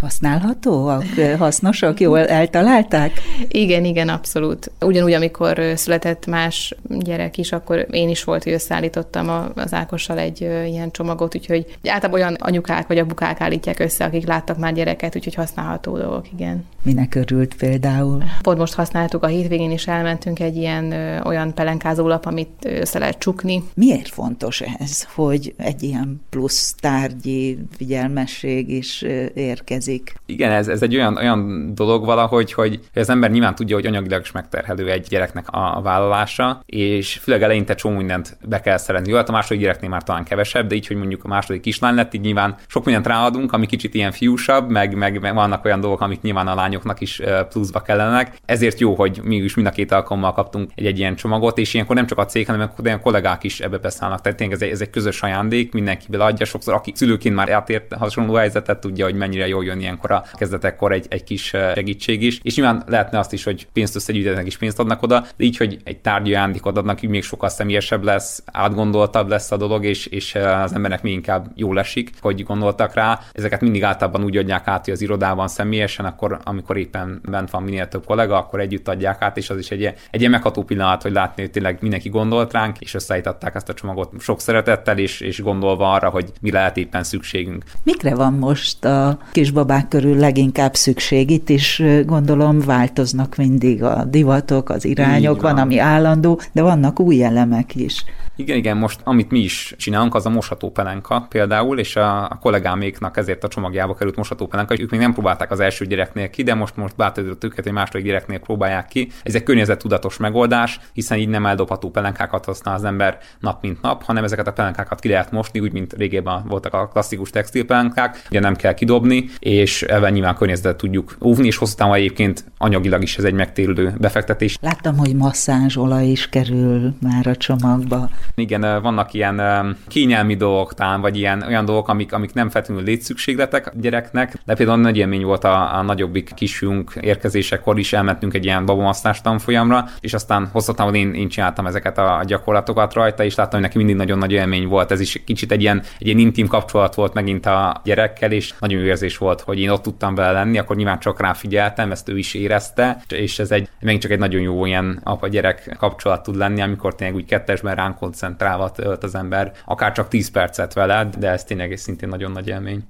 Használhatóak, 0.00 1.04
hasznosak, 1.38 2.00
jól 2.00 2.26
eltalálták? 2.26 3.12
Igen, 3.48 3.84
igen, 3.84 4.08
abszolút. 4.08 4.70
Ugyanúgy, 4.80 5.12
amikor 5.12 5.72
született 5.74 6.26
más 6.26 6.74
gyerek 6.88 7.38
is, 7.38 7.52
akkor 7.52 7.86
én 7.90 8.08
is 8.08 8.24
volt, 8.24 8.42
hogy 8.42 8.52
összeállítottam 8.52 9.52
az 9.54 9.72
Ákossal 9.72 10.18
egy 10.18 10.40
ilyen 10.40 10.90
csomagot, 10.90 11.34
úgyhogy 11.34 11.76
általában 11.84 12.20
olyan 12.20 12.34
anyukák 12.34 12.86
vagy 12.86 12.98
apukák 12.98 13.40
állítják 13.40 13.78
össze, 13.78 14.04
akik 14.04 14.26
láttak 14.26 14.58
már 14.58 14.72
gyereket, 14.72 15.16
úgyhogy 15.16 15.34
használható 15.34 15.98
dolgok, 15.98 16.32
igen. 16.32 16.64
Minek 16.82 17.14
örült 17.14 17.54
például? 17.54 18.22
Pont 18.42 18.58
most 18.58 18.74
használtuk, 18.74 19.22
a 19.22 19.26
hétvégén 19.26 19.70
is 19.70 19.86
elmentünk 19.86 20.40
egy 20.40 20.56
ilyen 20.56 20.92
olyan 21.24 21.54
pelenkázólap, 21.54 22.26
amit 22.26 22.48
össze 22.62 22.98
lehet 22.98 23.18
csukni. 23.18 23.62
Miért 23.74 24.08
fontos 24.08 24.60
ez, 24.60 25.06
hogy 25.14 25.54
egy 25.56 25.82
ilyen 25.82 26.20
plusz 26.30 26.74
tárgyi 26.80 27.58
figyelmesség 27.76 28.70
is 28.70 29.04
érkezik? 29.34 29.79
Érkezik. 29.88 30.14
Igen, 30.26 30.50
ez, 30.50 30.68
ez 30.68 30.82
egy 30.82 30.96
olyan, 30.96 31.16
olyan 31.16 31.74
dolog 31.74 32.04
valahogy, 32.04 32.52
hogy 32.52 32.80
az 32.94 33.08
ember 33.08 33.30
nyilván 33.30 33.54
tudja, 33.54 33.76
hogy 33.76 33.86
anyagilag 33.86 34.20
is 34.22 34.32
megterhelő 34.32 34.90
egy 34.90 35.06
gyereknek 35.08 35.46
a 35.50 35.80
vállalása, 35.82 36.62
és 36.66 37.18
főleg 37.22 37.42
eleinte 37.42 37.74
csomó 37.74 37.96
mindent 37.96 38.38
be 38.48 38.60
kell 38.60 38.76
szerezni. 38.76 39.10
Jó, 39.10 39.16
hát 39.16 39.28
a 39.28 39.32
második 39.32 39.60
gyereknél 39.60 39.90
már 39.90 40.02
talán 40.02 40.24
kevesebb, 40.24 40.66
de 40.66 40.74
így, 40.74 40.86
hogy 40.86 40.96
mondjuk 40.96 41.24
a 41.24 41.28
második 41.28 41.60
kislány 41.60 41.94
lett, 41.94 42.14
így 42.14 42.20
nyilván 42.20 42.56
sok 42.66 42.84
mindent 42.84 43.06
ráadunk, 43.06 43.52
ami 43.52 43.66
kicsit 43.66 43.94
ilyen 43.94 44.12
fiúsabb, 44.12 44.70
meg, 44.70 44.96
meg, 44.96 45.20
meg 45.20 45.34
vannak 45.34 45.64
olyan 45.64 45.80
dolgok, 45.80 46.00
amik 46.00 46.20
nyilván 46.20 46.46
a 46.46 46.54
lányoknak 46.54 47.00
is 47.00 47.20
pluszba 47.48 47.80
kellenek. 47.80 48.36
Ezért 48.44 48.80
jó, 48.80 48.94
hogy 48.94 49.20
mi 49.22 49.36
is 49.36 49.54
mind 49.54 49.66
a 49.66 49.70
két 49.70 49.92
alkalommal 49.92 50.32
kaptunk 50.32 50.70
egy, 50.74 50.86
egy 50.86 50.98
ilyen 50.98 51.16
csomagot, 51.16 51.58
és 51.58 51.74
ilyenkor 51.74 51.96
nem 51.96 52.06
csak 52.06 52.18
a 52.18 52.24
cég, 52.24 52.46
hanem 52.46 52.70
a 52.76 52.98
kollégák 52.98 53.44
is 53.44 53.60
ebbe 53.60 53.78
beszállnak. 53.78 54.20
Tehát 54.20 54.38
tényleg 54.38 54.56
ez 54.56 54.62
egy, 54.62 54.70
ez 54.70 54.80
egy 54.80 54.90
közös 54.90 55.22
ajándék, 55.22 55.72
mindenki 55.72 56.06
adja. 56.16 56.46
Sokszor, 56.46 56.74
aki 56.74 56.92
szülőként 56.94 57.34
már 57.34 57.50
átért 57.50 57.94
hasonló 57.94 58.34
helyzetet, 58.34 58.78
tudja, 58.80 59.04
hogy 59.04 59.14
mennyire 59.14 59.48
jól 59.48 59.64
jön 59.70 59.80
ilyenkor 59.80 60.10
a 60.10 60.24
kezdetekkor 60.34 60.92
egy, 60.92 61.06
egy 61.08 61.24
kis 61.24 61.42
segítség 61.74 62.22
is. 62.22 62.40
És 62.42 62.56
nyilván 62.56 62.82
lehetne 62.86 63.18
azt 63.18 63.32
is, 63.32 63.44
hogy 63.44 63.66
pénzt 63.72 63.96
összegyűjtenek 63.96 64.46
és 64.46 64.58
pénzt 64.58 64.78
adnak 64.78 65.02
oda, 65.02 65.20
de 65.36 65.44
így, 65.44 65.56
hogy 65.56 65.78
egy 65.84 65.98
tárgyi 65.98 66.34
ajándékot 66.34 66.76
adnak, 66.76 67.02
így 67.02 67.10
még 67.10 67.22
sokkal 67.22 67.48
személyesebb 67.48 68.04
lesz, 68.04 68.42
átgondoltabb 68.52 69.28
lesz 69.28 69.50
a 69.50 69.56
dolog, 69.56 69.84
és, 69.84 70.06
és 70.06 70.34
az 70.34 70.74
embernek 70.74 71.02
még 71.02 71.12
inkább 71.12 71.46
jól 71.54 71.78
esik, 71.78 72.10
hogy 72.20 72.44
gondoltak 72.44 72.94
rá. 72.94 73.20
Ezeket 73.32 73.60
mindig 73.60 73.84
általában 73.84 74.24
úgy 74.24 74.36
adják 74.36 74.66
át, 74.66 74.84
hogy 74.84 74.94
az 74.94 75.00
irodában 75.00 75.48
személyesen, 75.48 76.04
akkor 76.04 76.38
amikor 76.44 76.76
éppen 76.76 77.20
bent 77.30 77.50
van 77.50 77.62
minél 77.62 77.88
több 77.88 78.04
kollega, 78.04 78.36
akkor 78.36 78.60
együtt 78.60 78.88
adják 78.88 79.22
át, 79.22 79.36
és 79.36 79.50
az 79.50 79.58
is 79.58 79.70
egy, 79.70 79.84
egy 79.84 80.20
ilyen 80.20 80.30
megható 80.30 80.62
pillanat, 80.62 81.02
hogy 81.02 81.12
látni, 81.12 81.42
hogy 81.42 81.50
tényleg 81.50 81.78
mindenki 81.80 82.08
gondolt 82.08 82.52
ránk, 82.52 82.78
és 82.78 82.94
összeállították 82.94 83.54
ezt 83.54 83.68
a 83.68 83.74
csomagot 83.74 84.12
sok 84.18 84.40
szeretettel, 84.40 84.98
és, 84.98 85.20
és 85.20 85.42
gondolva 85.42 85.92
arra, 85.92 86.08
hogy 86.08 86.32
mi 86.40 86.50
lehet 86.50 86.76
éppen 86.76 87.02
szükségünk. 87.02 87.64
Mikre 87.82 88.14
van 88.14 88.32
most 88.32 88.84
a 88.84 89.18
kisbabák 89.60 89.88
körül 89.88 90.16
leginkább 90.16 90.74
szükség? 90.74 91.30
Itt 91.30 91.48
is 91.48 91.82
gondolom 92.06 92.60
változnak 92.60 93.36
mindig 93.36 93.82
a 93.82 94.04
divatok, 94.04 94.68
az 94.70 94.84
irányok, 94.84 95.40
van. 95.40 95.54
van, 95.54 95.62
ami 95.62 95.78
állandó, 95.78 96.40
de 96.52 96.62
vannak 96.62 97.00
új 97.00 97.24
elemek 97.24 97.74
is. 97.74 98.04
Igen, 98.40 98.56
igen, 98.56 98.76
most 98.76 99.00
amit 99.04 99.30
mi 99.30 99.38
is 99.38 99.74
csinálunk, 99.78 100.14
az 100.14 100.26
a 100.26 100.30
moshatópelenka 100.30 101.26
például, 101.28 101.78
és 101.78 101.96
a, 101.96 102.22
a 102.22 102.38
kollégáméknak 102.40 103.16
ezért 103.16 103.44
a 103.44 103.48
csomagjába 103.48 103.94
került 103.94 104.16
moshatópelenka, 104.16 104.74
ők 104.78 104.90
még 104.90 105.00
nem 105.00 105.12
próbálták 105.12 105.50
az 105.50 105.60
első 105.60 105.84
gyereknél 105.84 106.30
ki, 106.30 106.42
de 106.42 106.54
most 106.54 106.76
most 106.76 106.96
bátorított 106.96 107.44
őket, 107.44 107.64
hogy 107.64 107.72
második 107.72 108.04
gyereknél 108.04 108.38
próbálják 108.38 108.86
ki. 108.86 109.10
Ez 109.22 109.34
egy 109.34 109.42
környezettudatos 109.42 110.16
megoldás, 110.16 110.80
hiszen 110.92 111.18
így 111.18 111.28
nem 111.28 111.46
eldobható 111.46 111.90
pelenkákat 111.90 112.44
használ 112.44 112.74
az 112.74 112.84
ember 112.84 113.18
nap 113.40 113.62
mint 113.62 113.82
nap, 113.82 114.02
hanem 114.02 114.24
ezeket 114.24 114.46
a 114.46 114.52
pelenkákat 114.52 115.00
ki 115.00 115.08
lehet 115.08 115.30
mosni, 115.30 115.60
úgy, 115.60 115.72
mint 115.72 115.92
régében 115.92 116.44
voltak 116.48 116.74
a 116.74 116.88
klasszikus 116.88 117.30
textilpelenkák, 117.30 118.22
ugye 118.30 118.40
nem 118.40 118.56
kell 118.56 118.74
kidobni, 118.74 119.30
és 119.40 119.82
ebben 119.82 120.12
nyilván 120.12 120.36
környezetet 120.36 120.76
tudjuk 120.76 121.16
óvni, 121.24 121.46
és 121.46 121.56
hosszú 121.56 121.74
távon 121.74 121.94
egyébként 121.94 122.44
anyagilag 122.58 123.02
is 123.02 123.18
ez 123.18 123.24
egy 123.24 123.34
megtérülő 123.34 123.94
befektetés. 123.98 124.58
Láttam, 124.60 124.96
hogy 124.96 125.16
masszázsolaj 125.16 126.06
is 126.06 126.28
kerül 126.28 126.94
már 127.00 127.26
a 127.26 127.36
csomagba. 127.36 128.10
Igen, 128.34 128.82
vannak 128.82 129.12
ilyen 129.12 129.40
kényelmi 129.88 130.34
dolgok 130.34 130.74
talán, 130.74 131.00
vagy 131.00 131.16
ilyen 131.16 131.42
olyan 131.42 131.64
dolgok, 131.64 131.88
amik, 131.88 132.12
amik 132.12 132.32
nem 132.32 132.48
feltétlenül 132.48 132.84
létszükségletek 132.84 133.66
a 133.66 133.72
gyereknek, 133.80 134.34
de 134.44 134.54
például 134.54 134.78
nagy 134.80 134.96
élmény 134.96 135.24
volt 135.24 135.44
a, 135.44 135.78
a 135.78 135.82
nagyobbik 135.82 136.30
kisfiunk 136.34 136.92
érkezésekor 137.00 137.78
is 137.78 137.92
elmentünk 137.92 138.34
egy 138.34 138.44
ilyen 138.44 138.66
babamasztás 138.66 139.20
tanfolyamra, 139.20 139.84
és 140.00 140.14
aztán 140.14 140.48
hosszatávon 140.52 140.94
én, 140.94 141.14
én 141.14 141.28
csináltam 141.28 141.66
ezeket 141.66 141.98
a 141.98 142.22
gyakorlatokat 142.26 142.92
rajta, 142.92 143.24
és 143.24 143.34
láttam, 143.34 143.52
hogy 143.52 143.62
neki 143.62 143.76
mindig 143.78 143.96
nagyon 143.96 144.18
nagy 144.18 144.32
élmény 144.32 144.66
volt. 144.66 144.90
Ez 144.90 145.00
is 145.00 145.22
kicsit 145.24 145.52
egy 145.52 145.60
ilyen, 145.60 145.82
egy 145.98 146.06
ilyen 146.06 146.18
intim 146.18 146.46
kapcsolat 146.46 146.94
volt 146.94 147.14
megint 147.14 147.46
a 147.46 147.80
gyerekkel, 147.84 148.32
és 148.32 148.54
nagyon 148.58 148.80
jó 148.80 148.86
érzés 148.86 149.18
volt, 149.18 149.29
hogy 149.38 149.60
én 149.60 149.70
ott 149.70 149.82
tudtam 149.82 150.14
vele 150.14 150.32
lenni, 150.32 150.58
akkor 150.58 150.76
nyilván 150.76 150.98
csak 150.98 151.20
rá 151.20 151.32
figyeltem, 151.32 151.90
ezt 151.90 152.08
ő 152.08 152.18
is 152.18 152.34
érezte, 152.34 153.02
és 153.08 153.38
ez 153.38 153.50
egy, 153.50 153.68
megint 153.80 154.02
csak 154.02 154.10
egy 154.10 154.18
nagyon 154.18 154.40
jó 154.40 154.64
ilyen 154.66 155.00
apa-gyerek 155.04 155.76
kapcsolat 155.78 156.22
tud 156.22 156.36
lenni, 156.36 156.60
amikor 156.60 156.94
tényleg 156.94 157.16
úgy 157.16 157.24
kettesben 157.24 157.74
ránk 157.74 157.96
koncentrálva 157.96 158.70
tölt 158.70 159.02
az 159.02 159.14
ember, 159.14 159.52
akár 159.64 159.92
csak 159.92 160.08
10 160.08 160.30
percet 160.30 160.72
veled, 160.72 161.14
de 161.16 161.28
ez 161.28 161.44
tényleg 161.44 161.76
szintén 161.76 162.08
nagyon 162.08 162.32
nagy 162.32 162.48
élmény. 162.48 162.84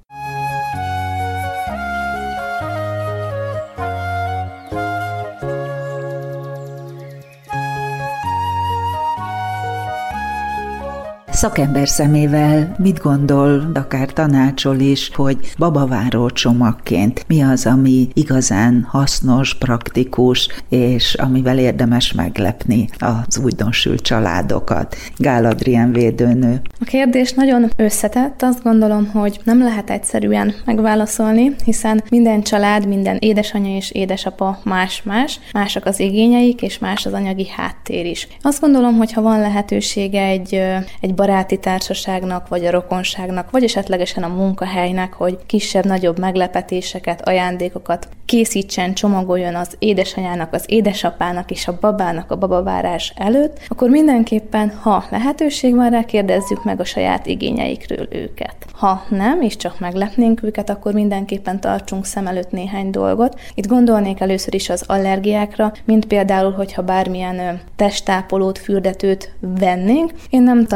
Szakember 11.41 11.89
szemével 11.89 12.75
mit 12.79 12.99
gondol, 12.99 13.71
akár 13.75 14.13
tanácsol 14.13 14.79
is, 14.79 15.11
hogy 15.15 15.53
babaváró 15.59 16.31
csomagként 16.31 17.25
mi 17.29 17.43
az, 17.43 17.67
ami 17.67 18.09
igazán 18.13 18.87
hasznos, 18.89 19.55
praktikus, 19.55 20.49
és 20.69 21.15
amivel 21.15 21.59
érdemes 21.59 22.13
meglepni 22.13 22.89
az 22.99 23.39
újdonsült 23.39 24.01
családokat. 24.01 24.97
Gál 25.17 25.45
Adrián 25.45 25.93
védőnő. 25.93 26.61
A 26.81 26.85
kérdés 26.85 27.33
nagyon 27.33 27.71
összetett, 27.77 28.43
azt 28.43 28.63
gondolom, 28.63 29.07
hogy 29.07 29.41
nem 29.45 29.59
lehet 29.63 29.91
egyszerűen 29.91 30.55
megválaszolni, 30.65 31.55
hiszen 31.65 32.03
minden 32.11 32.43
család, 32.43 32.87
minden 32.87 33.17
édesanyja 33.21 33.77
és 33.77 33.91
édesapa 33.91 34.59
más-más, 34.65 35.41
mások 35.53 35.85
az 35.85 36.01
igényeik, 36.01 36.63
és 36.63 36.79
más 36.79 37.07
az 37.07 37.13
anyagi 37.13 37.49
háttér 37.57 38.07
is. 38.07 38.29
Azt 38.43 38.61
gondolom, 38.61 38.97
hogy 38.97 39.13
ha 39.13 39.23
van 39.23 39.41
lehetősége 39.41 40.23
egy, 40.23 40.63
egy 41.01 41.15
baráti 41.31 41.59
társaságnak, 41.59 42.49
vagy 42.49 42.65
a 42.65 42.71
rokonságnak, 42.71 43.51
vagy 43.51 43.65
esetlegesen 43.65 44.23
a 44.23 44.29
munkahelynek, 44.29 45.13
hogy 45.13 45.39
kisebb-nagyobb 45.47 46.19
meglepetéseket, 46.19 47.29
ajándékokat 47.29 48.09
készítsen, 48.25 48.95
csomagoljon 48.95 49.55
az 49.55 49.77
édesanyának, 49.79 50.53
az 50.53 50.65
édesapának 50.67 51.51
és 51.51 51.69
a 51.69 51.79
babának 51.81 52.31
a 52.31 52.37
babavárás 52.37 53.13
előtt, 53.17 53.59
akkor 53.69 53.91
mindenképpen, 53.91 54.71
ha 54.83 55.05
lehetőség 55.11 55.75
van 55.75 55.91
rá, 55.91 56.05
kérdezzük 56.05 56.65
meg 56.65 56.81
a 56.81 56.85
saját 56.85 57.27
igényeikről 57.27 58.07
őket. 58.11 58.55
Ha 58.73 59.05
nem, 59.09 59.41
és 59.41 59.57
csak 59.57 59.81
meglepnénk 59.81 60.43
őket, 60.43 60.71
akkor 60.71 60.93
mindenképpen 60.93 61.61
tartsunk 61.61 62.05
szem 62.05 62.27
előtt 62.27 62.51
néhány 62.51 62.91
dolgot. 62.91 63.41
Itt 63.55 63.67
gondolnék 63.67 64.21
először 64.21 64.55
is 64.55 64.69
az 64.69 64.85
allergiákra, 64.87 65.73
mint 65.85 66.07
például, 66.07 66.53
hogyha 66.53 66.83
bármilyen 66.83 67.61
testápolót, 67.77 68.59
fürdetőt 68.59 69.35
vennénk. 69.41 70.13
Én 70.31 70.43
nem 70.43 70.67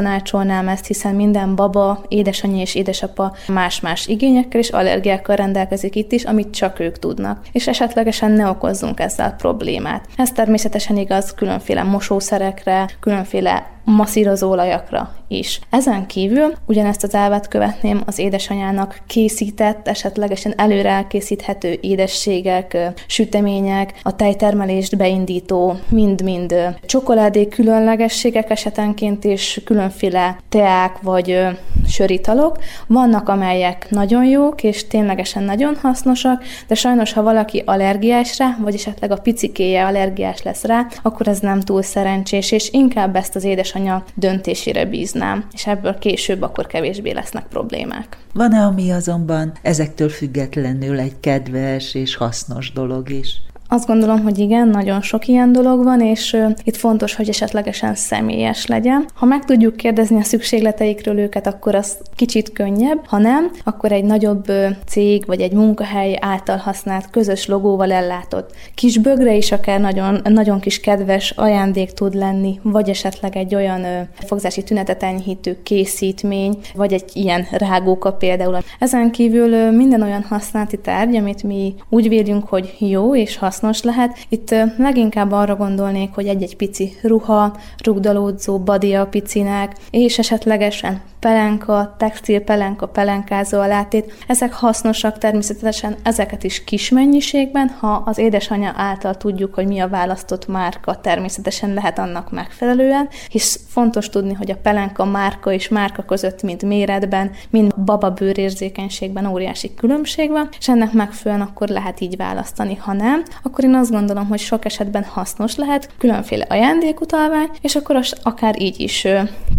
tanácsolnám 0.44 0.68
ezt, 0.68 0.86
hiszen 0.86 1.14
minden 1.14 1.54
baba, 1.54 2.04
édesanyja 2.08 2.60
és 2.60 2.74
édesapa 2.74 3.36
más-más 3.48 4.06
igényekkel 4.06 4.60
és 4.60 4.68
allergiákkal 4.68 5.36
rendelkezik 5.36 5.96
itt 5.96 6.12
is, 6.12 6.24
amit 6.24 6.54
csak 6.54 6.80
ők 6.80 6.98
tudnak 6.98 7.46
és 7.52 7.66
esetlegesen 7.66 8.30
ne 8.30 8.48
okozzunk 8.48 9.00
ezzel 9.00 9.34
problémát. 9.36 10.06
Ez 10.16 10.32
természetesen 10.32 10.96
igaz 10.96 11.34
különféle 11.34 11.82
mosószerekre, 11.82 12.88
különféle 13.00 13.73
masszírozóolajakra 13.84 15.14
is. 15.28 15.60
Ezen 15.70 16.06
kívül 16.06 16.52
ugyanezt 16.66 17.02
az 17.02 17.14
elvet 17.14 17.48
követném 17.48 18.02
az 18.06 18.18
édesanyának 18.18 19.00
készített, 19.06 19.88
esetlegesen 19.88 20.52
előre 20.56 20.88
elkészíthető 20.88 21.78
édességek, 21.80 22.76
sütemények, 23.06 24.00
a 24.02 24.16
tejtermelést 24.16 24.96
beindító, 24.96 25.78
mind-mind 25.88 26.54
csokoládé 26.86 27.48
különlegességek 27.48 28.50
esetenként 28.50 29.24
és 29.24 29.60
különféle 29.64 30.38
teák 30.48 30.98
vagy 31.02 31.46
söritalok. 31.88 32.58
Vannak, 32.86 33.28
amelyek 33.28 33.86
nagyon 33.90 34.24
jók 34.24 34.62
és 34.62 34.86
ténylegesen 34.86 35.42
nagyon 35.42 35.76
hasznosak, 35.82 36.44
de 36.66 36.74
sajnos, 36.74 37.12
ha 37.12 37.22
valaki 37.22 37.62
allergiás 37.66 38.38
rá, 38.38 38.56
vagy 38.60 38.74
esetleg 38.74 39.10
a 39.10 39.16
picikéje 39.16 39.86
allergiás 39.86 40.42
lesz 40.42 40.64
rá, 40.64 40.86
akkor 41.02 41.28
ez 41.28 41.38
nem 41.38 41.60
túl 41.60 41.82
szerencsés, 41.82 42.52
és 42.52 42.72
inkább 42.72 43.16
ezt 43.16 43.36
az 43.36 43.44
édes 43.44 43.73
édesanyja 43.74 44.04
döntésére 44.14 44.86
bíznám, 44.86 45.46
és 45.52 45.66
ebből 45.66 45.98
később 45.98 46.42
akkor 46.42 46.66
kevésbé 46.66 47.10
lesznek 47.10 47.46
problémák. 47.46 48.16
Van-e, 48.32 48.64
ami 48.64 48.90
azonban 48.90 49.52
ezektől 49.62 50.08
függetlenül 50.08 50.98
egy 50.98 51.20
kedves 51.20 51.94
és 51.94 52.16
hasznos 52.16 52.72
dolog 52.72 53.10
is? 53.10 53.42
Azt 53.74 53.86
gondolom, 53.86 54.22
hogy 54.22 54.38
igen, 54.38 54.68
nagyon 54.68 55.00
sok 55.00 55.26
ilyen 55.26 55.52
dolog 55.52 55.84
van, 55.84 56.00
és 56.00 56.36
itt 56.64 56.76
fontos, 56.76 57.14
hogy 57.14 57.28
esetlegesen 57.28 57.94
személyes 57.94 58.66
legyen. 58.66 59.04
Ha 59.14 59.26
meg 59.26 59.44
tudjuk 59.44 59.76
kérdezni 59.76 60.16
a 60.16 60.22
szükségleteikről 60.22 61.18
őket, 61.18 61.46
akkor 61.46 61.74
az 61.74 61.96
kicsit 62.16 62.52
könnyebb, 62.52 63.00
ha 63.06 63.18
nem, 63.18 63.50
akkor 63.64 63.92
egy 63.92 64.04
nagyobb 64.04 64.52
cég 64.86 65.26
vagy 65.26 65.40
egy 65.40 65.52
munkahely 65.52 66.18
által 66.20 66.56
használt 66.56 67.10
közös 67.10 67.46
logóval 67.46 67.92
ellátott 67.92 68.50
kis 68.74 68.98
bögre 68.98 69.34
is 69.34 69.52
akár 69.52 69.80
nagyon, 69.80 70.20
nagyon 70.24 70.60
kis 70.60 70.80
kedves 70.80 71.30
ajándék 71.30 71.90
tud 71.90 72.14
lenni, 72.14 72.60
vagy 72.62 72.88
esetleg 72.88 73.36
egy 73.36 73.54
olyan 73.54 74.08
fogzási 74.26 74.62
tünetet 74.62 75.02
enyhítő 75.02 75.58
készítmény, 75.62 76.58
vagy 76.74 76.92
egy 76.92 77.10
ilyen 77.12 77.46
rágóka 77.50 78.12
például. 78.12 78.58
Ezen 78.78 79.10
kívül 79.10 79.70
minden 79.70 80.02
olyan 80.02 80.22
használati 80.28 80.78
tárgy, 80.78 81.16
amit 81.16 81.42
mi 81.42 81.74
úgy 81.88 82.08
védjünk, 82.08 82.48
hogy 82.48 82.74
jó 82.78 83.16
és 83.16 83.36
hasznos, 83.36 83.62
hasznos 83.64 83.94
lehet. 83.94 84.18
Itt 84.28 84.54
leginkább 84.78 85.32
arra 85.32 85.56
gondolnék, 85.56 86.14
hogy 86.14 86.26
egy-egy 86.26 86.56
pici 86.56 86.92
ruha, 87.02 87.56
rugdalódzó 87.84 88.58
badia 88.58 89.06
picinek, 89.06 89.76
és 89.90 90.18
esetlegesen 90.18 91.02
pelenka, 91.24 91.94
textil 91.98 92.40
pelenka, 92.40 92.86
pelenkázó 92.86 93.58
alátét, 93.58 94.24
ezek 94.26 94.52
hasznosak 94.52 95.18
természetesen, 95.18 95.96
ezeket 96.02 96.44
is 96.44 96.64
kis 96.64 96.88
mennyiségben, 96.90 97.68
ha 97.68 98.02
az 98.06 98.18
édesanyja 98.18 98.72
által 98.76 99.14
tudjuk, 99.14 99.54
hogy 99.54 99.66
mi 99.66 99.80
a 99.80 99.88
választott 99.88 100.46
márka, 100.46 101.00
természetesen 101.00 101.74
lehet 101.74 101.98
annak 101.98 102.30
megfelelően, 102.30 103.08
hisz 103.28 103.60
fontos 103.68 104.08
tudni, 104.08 104.32
hogy 104.32 104.50
a 104.50 104.56
pelenka 104.62 105.04
márka 105.04 105.52
és 105.52 105.68
márka 105.68 106.02
között 106.02 106.42
mind 106.42 106.62
méretben, 106.62 107.30
mind 107.50 107.74
baba 107.74 108.10
bőrérzékenységben 108.10 109.26
óriási 109.26 109.74
különbség 109.74 110.30
van, 110.30 110.48
és 110.58 110.68
ennek 110.68 110.92
megfelelően 110.92 111.46
akkor 111.48 111.68
lehet 111.68 112.00
így 112.00 112.16
választani. 112.16 112.74
Ha 112.74 112.92
nem, 112.92 113.22
akkor 113.42 113.64
én 113.64 113.74
azt 113.74 113.90
gondolom, 113.90 114.26
hogy 114.26 114.38
sok 114.38 114.64
esetben 114.64 115.04
hasznos 115.04 115.56
lehet 115.56 115.90
különféle 115.98 116.46
ajándékutalvány, 116.48 117.50
és 117.60 117.74
akkor 117.74 118.00
akár 118.22 118.60
így 118.60 118.80
is 118.80 119.06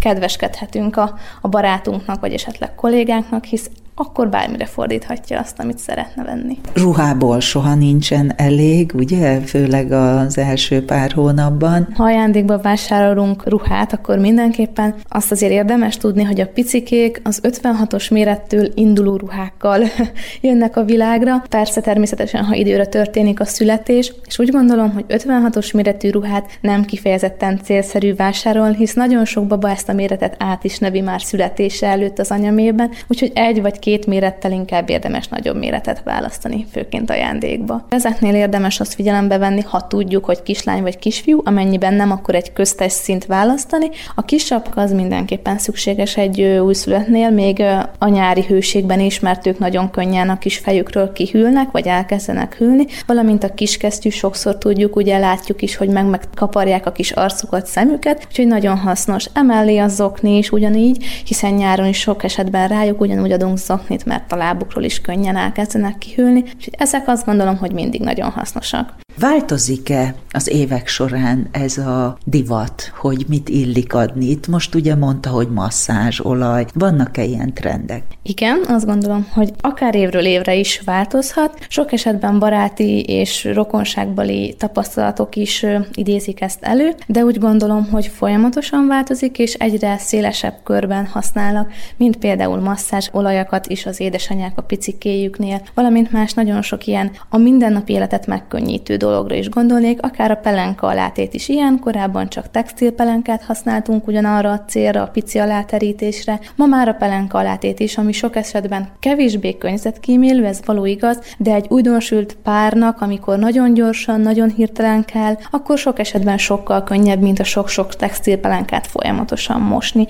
kedveskedhetünk 0.00 0.96
a, 0.96 1.14
a 1.40 1.48
barátunknak, 1.56 2.20
vagy 2.20 2.32
esetleg 2.32 2.74
kollégánknak, 2.74 3.44
hisz 3.44 3.70
akkor 3.98 4.28
bármire 4.28 4.66
fordíthatja 4.66 5.38
azt, 5.38 5.58
amit 5.58 5.78
szeretne 5.78 6.24
venni. 6.24 6.58
Ruhából 6.74 7.40
soha 7.40 7.74
nincsen 7.74 8.32
elég, 8.36 8.92
ugye? 8.94 9.40
Főleg 9.40 9.92
az 9.92 10.38
első 10.38 10.84
pár 10.84 11.12
hónapban. 11.12 11.88
Ha 11.94 12.04
ajándékba 12.04 12.58
vásárolunk 12.58 13.48
ruhát, 13.48 13.92
akkor 13.92 14.18
mindenképpen 14.18 14.94
azt 15.08 15.30
azért 15.30 15.52
érdemes 15.52 15.96
tudni, 15.96 16.22
hogy 16.22 16.40
a 16.40 16.46
picikék 16.46 17.20
az 17.24 17.40
56-os 17.42 18.12
mérettől 18.12 18.68
induló 18.74 19.16
ruhákkal 19.16 19.82
jönnek 20.40 20.76
a 20.76 20.84
világra. 20.84 21.42
Persze 21.48 21.80
természetesen, 21.80 22.44
ha 22.44 22.54
időre 22.54 22.86
történik 22.86 23.40
a 23.40 23.44
születés, 23.44 24.12
és 24.26 24.38
úgy 24.38 24.50
gondolom, 24.50 24.92
hogy 24.92 25.04
56-os 25.08 25.74
méretű 25.74 26.10
ruhát 26.10 26.58
nem 26.60 26.84
kifejezetten 26.84 27.60
célszerű 27.62 28.14
vásárolni, 28.14 28.76
hisz 28.76 28.94
nagyon 28.94 29.24
sok 29.24 29.46
baba 29.46 29.70
ezt 29.70 29.88
a 29.88 29.92
méretet 29.92 30.36
át 30.38 30.64
is 30.64 30.78
nevi 30.78 31.00
már 31.00 31.22
születése 31.22 31.86
előtt 31.86 32.18
az 32.18 32.30
anyamében, 32.30 32.90
úgyhogy 33.06 33.32
egy 33.34 33.62
vagy 33.62 33.78
két 33.86 34.06
mérettel 34.06 34.52
inkább 34.52 34.90
érdemes 34.90 35.28
nagyobb 35.28 35.56
méretet 35.56 36.02
választani, 36.04 36.66
főként 36.72 37.10
ajándékba. 37.10 37.86
Ezeknél 37.88 38.34
érdemes 38.34 38.80
azt 38.80 38.94
figyelembe 38.94 39.38
venni, 39.38 39.60
ha 39.60 39.86
tudjuk, 39.86 40.24
hogy 40.24 40.42
kislány 40.42 40.82
vagy 40.82 40.98
kisfiú, 40.98 41.40
amennyiben 41.44 41.94
nem, 41.94 42.10
akkor 42.10 42.34
egy 42.34 42.52
köztes 42.52 42.92
szint 42.92 43.26
választani. 43.26 43.90
A 44.14 44.22
kis 44.22 44.44
sapka 44.44 44.80
az 44.80 44.92
mindenképpen 44.92 45.58
szükséges 45.58 46.16
egy 46.16 46.42
újszülöttnél, 46.42 47.30
még 47.30 47.62
a 47.98 48.08
nyári 48.08 48.44
hőségben 48.44 49.00
is, 49.00 49.20
mert 49.20 49.46
ők 49.46 49.58
nagyon 49.58 49.90
könnyen 49.90 50.28
a 50.28 50.38
kis 50.38 50.58
fejükről 50.58 51.12
kihűlnek, 51.12 51.70
vagy 51.70 51.86
elkezdenek 51.86 52.56
hűlni, 52.56 52.86
valamint 53.06 53.44
a 53.44 53.54
kiskesztyű 53.54 54.08
sokszor 54.08 54.58
tudjuk, 54.58 54.96
ugye 54.96 55.18
látjuk 55.18 55.62
is, 55.62 55.76
hogy 55.76 55.88
meg 55.88 56.06
megkaparják 56.06 56.86
a 56.86 56.92
kis 56.92 57.10
arcukat, 57.10 57.66
szemüket, 57.66 58.26
úgyhogy 58.28 58.46
nagyon 58.46 58.76
hasznos. 58.76 59.26
Emellé 59.32 59.78
a 59.78 59.88
zokni 59.88 60.36
is 60.36 60.50
ugyanígy, 60.50 61.04
hiszen 61.26 61.52
nyáron 61.52 61.86
is 61.86 61.98
sok 61.98 62.24
esetben 62.24 62.68
rájuk 62.68 63.00
ugyanúgy 63.00 63.32
adunk 63.32 63.58
zoknit, 63.76 64.04
mert 64.04 64.32
a 64.32 64.36
lábukról 64.36 64.84
is 64.84 65.00
könnyen 65.00 65.36
elkezdenek 65.36 65.98
kihűlni, 65.98 66.40
úgyhogy 66.40 66.74
ezek 66.78 67.08
azt 67.08 67.24
gondolom, 67.24 67.56
hogy 67.56 67.72
mindig 67.72 68.00
nagyon 68.00 68.30
hasznosak. 68.30 68.94
Változik-e 69.18 70.14
az 70.30 70.48
évek 70.48 70.88
során 70.88 71.48
ez 71.50 71.78
a 71.78 72.18
divat, 72.24 72.92
hogy 72.96 73.24
mit 73.28 73.48
illik 73.48 73.94
adni? 73.94 74.24
Itt 74.24 74.46
most 74.46 74.74
ugye 74.74 74.94
mondta, 74.94 75.30
hogy 75.30 75.48
masszázs, 75.48 76.20
olaj. 76.22 76.66
Vannak-e 76.74 77.24
ilyen 77.24 77.54
trendek? 77.54 78.02
Igen, 78.22 78.64
azt 78.68 78.86
gondolom, 78.86 79.26
hogy 79.32 79.52
akár 79.60 79.94
évről 79.94 80.24
évre 80.24 80.54
is 80.54 80.80
változhat. 80.84 81.66
Sok 81.68 81.92
esetben 81.92 82.38
baráti 82.38 83.00
és 83.00 83.44
rokonságbali 83.44 84.54
tapasztalatok 84.58 85.36
is 85.36 85.66
idézik 85.92 86.40
ezt 86.40 86.62
elő, 86.62 86.94
de 87.06 87.24
úgy 87.24 87.38
gondolom, 87.38 87.88
hogy 87.90 88.06
folyamatosan 88.06 88.86
változik, 88.86 89.38
és 89.38 89.54
egyre 89.54 89.98
szélesebb 89.98 90.54
körben 90.64 91.06
használnak, 91.06 91.72
mint 91.96 92.16
például 92.16 92.60
masszázs 92.60 93.08
olajakat 93.12 93.66
is 93.66 93.86
az 93.86 94.00
édesanyák 94.00 94.58
a 94.58 94.62
picikéjüknél, 94.62 95.60
valamint 95.74 96.12
más 96.12 96.32
nagyon 96.32 96.62
sok 96.62 96.86
ilyen 96.86 97.10
a 97.28 97.36
mindennapi 97.36 97.92
életet 97.92 98.26
megkönnyítő 98.26 98.96
dologra 99.06 99.34
is 99.34 99.48
gondolnék, 99.48 100.02
akár 100.02 100.30
a 100.30 100.34
pelenka 100.34 100.86
alátét 100.86 101.34
is 101.34 101.48
ilyen, 101.48 101.78
korábban 101.78 102.28
csak 102.28 102.50
textilpelenkát 102.50 103.42
használtunk 103.42 104.06
ugyanarra 104.06 104.50
a 104.50 104.64
célra, 104.64 105.02
a 105.02 105.06
pici 105.06 105.38
aláterítésre, 105.38 106.40
ma 106.56 106.66
már 106.66 106.88
a 106.88 106.92
pelenka 106.92 107.38
alátét 107.38 107.80
is, 107.80 107.98
ami 107.98 108.12
sok 108.12 108.36
esetben 108.36 108.88
kevésbé 108.98 109.58
környezetkímélő, 109.58 110.44
ez 110.44 110.60
való 110.64 110.84
igaz, 110.84 111.18
de 111.38 111.54
egy 111.54 111.66
újdonsült 111.68 112.36
párnak, 112.42 113.00
amikor 113.00 113.38
nagyon 113.38 113.74
gyorsan, 113.74 114.20
nagyon 114.20 114.48
hirtelen 114.48 115.04
kell, 115.04 115.36
akkor 115.50 115.78
sok 115.78 115.98
esetben 115.98 116.38
sokkal 116.38 116.82
könnyebb, 116.84 117.20
mint 117.20 117.38
a 117.38 117.44
sok-sok 117.44 117.96
textilpelenkát 117.96 118.86
folyamatosan 118.86 119.60
mosni. 119.60 120.06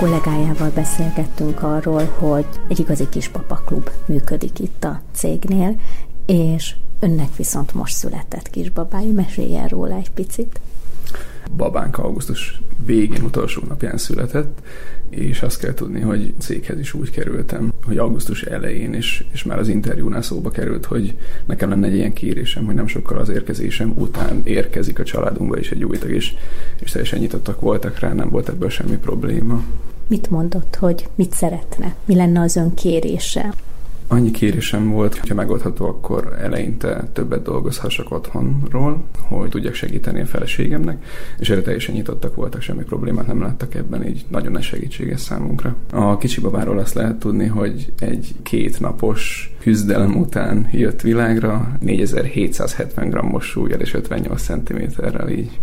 Kollégájával 0.00 0.70
beszélgettünk 0.74 1.62
arról, 1.62 2.04
hogy 2.04 2.46
egy 2.68 2.78
igazi 2.78 3.08
kis 3.08 3.28
papaklub 3.28 3.90
működik 4.06 4.58
itt 4.58 4.84
a 4.84 5.00
cégnél, 5.12 5.76
és 6.26 6.74
önnek 7.00 7.36
viszont 7.36 7.74
most 7.74 7.94
született 7.94 8.50
kisbabája. 8.50 9.12
Meséljen 9.12 9.68
róla 9.68 9.94
egy 9.94 10.10
picit. 10.10 10.60
Babánk 11.56 11.98
augusztus 11.98 12.60
végén, 12.84 13.22
utolsó 13.22 13.62
napján 13.68 13.96
született, 13.96 14.62
és 15.08 15.42
azt 15.42 15.60
kell 15.60 15.74
tudni, 15.74 16.00
hogy 16.00 16.34
céghez 16.38 16.78
is 16.78 16.94
úgy 16.94 17.10
kerültem, 17.10 17.72
hogy 17.84 17.98
augusztus 17.98 18.42
elején, 18.42 18.94
és, 18.94 19.24
és 19.32 19.44
már 19.44 19.58
az 19.58 19.68
interjúnál 19.68 20.22
szóba 20.22 20.50
került, 20.50 20.84
hogy 20.84 21.16
nekem 21.46 21.68
lenne 21.68 21.86
egy 21.86 21.94
ilyen 21.94 22.12
kérésem, 22.12 22.64
hogy 22.64 22.74
nem 22.74 22.86
sokkal 22.86 23.18
az 23.18 23.28
érkezésem 23.28 23.92
után 23.96 24.40
érkezik 24.44 24.98
a 24.98 25.04
családunkba 25.04 25.58
is 25.58 25.70
egy 25.70 25.84
új 25.84 25.98
tag, 25.98 26.10
és, 26.10 26.34
és 26.78 26.90
teljesen 26.90 27.18
nyitottak 27.18 27.60
voltak 27.60 27.98
rá, 27.98 28.12
nem 28.12 28.28
volt 28.28 28.48
ebből 28.48 28.68
semmi 28.68 28.96
probléma. 28.96 29.62
Mit 30.06 30.30
mondott, 30.30 30.76
hogy 30.76 31.08
mit 31.14 31.32
szeretne? 31.32 31.94
Mi 32.04 32.14
lenne 32.14 32.40
az 32.40 32.56
ön 32.56 32.74
kérése? 32.74 33.54
Annyi 34.12 34.30
kérésem 34.30 34.90
volt, 34.90 35.18
hogyha 35.18 35.34
megoldható, 35.34 35.86
akkor 35.86 36.36
eleinte 36.40 37.08
többet 37.12 37.42
dolgozhassak 37.42 38.10
otthonról, 38.10 39.04
hogy 39.18 39.48
tudjak 39.48 39.74
segíteni 39.74 40.20
a 40.20 40.26
feleségemnek, 40.26 41.04
és 41.38 41.50
erre 41.50 41.62
teljesen 41.62 41.94
nyitottak 41.94 42.34
voltak, 42.34 42.60
semmi 42.60 42.82
problémát 42.82 43.26
nem 43.26 43.40
láttak 43.40 43.74
ebben, 43.74 44.06
így 44.06 44.24
nagyon 44.28 44.52
nagy 44.52 44.62
segítséges 44.62 45.20
számunkra. 45.20 45.76
A 45.92 46.16
kicsi 46.16 46.40
babáról 46.40 46.78
azt 46.78 46.94
lehet 46.94 47.16
tudni, 47.16 47.46
hogy 47.46 47.92
egy 47.98 48.34
két 48.42 48.80
napos 48.80 49.52
küzdelem 49.60 50.16
után 50.16 50.68
jött 50.72 51.00
világra, 51.00 51.72
4770 51.80 53.10
g-os 53.10 53.44
súlyjal 53.44 53.80
és 53.80 53.94
58 53.94 54.42
cm-rel 54.42 55.28
így 55.28 55.60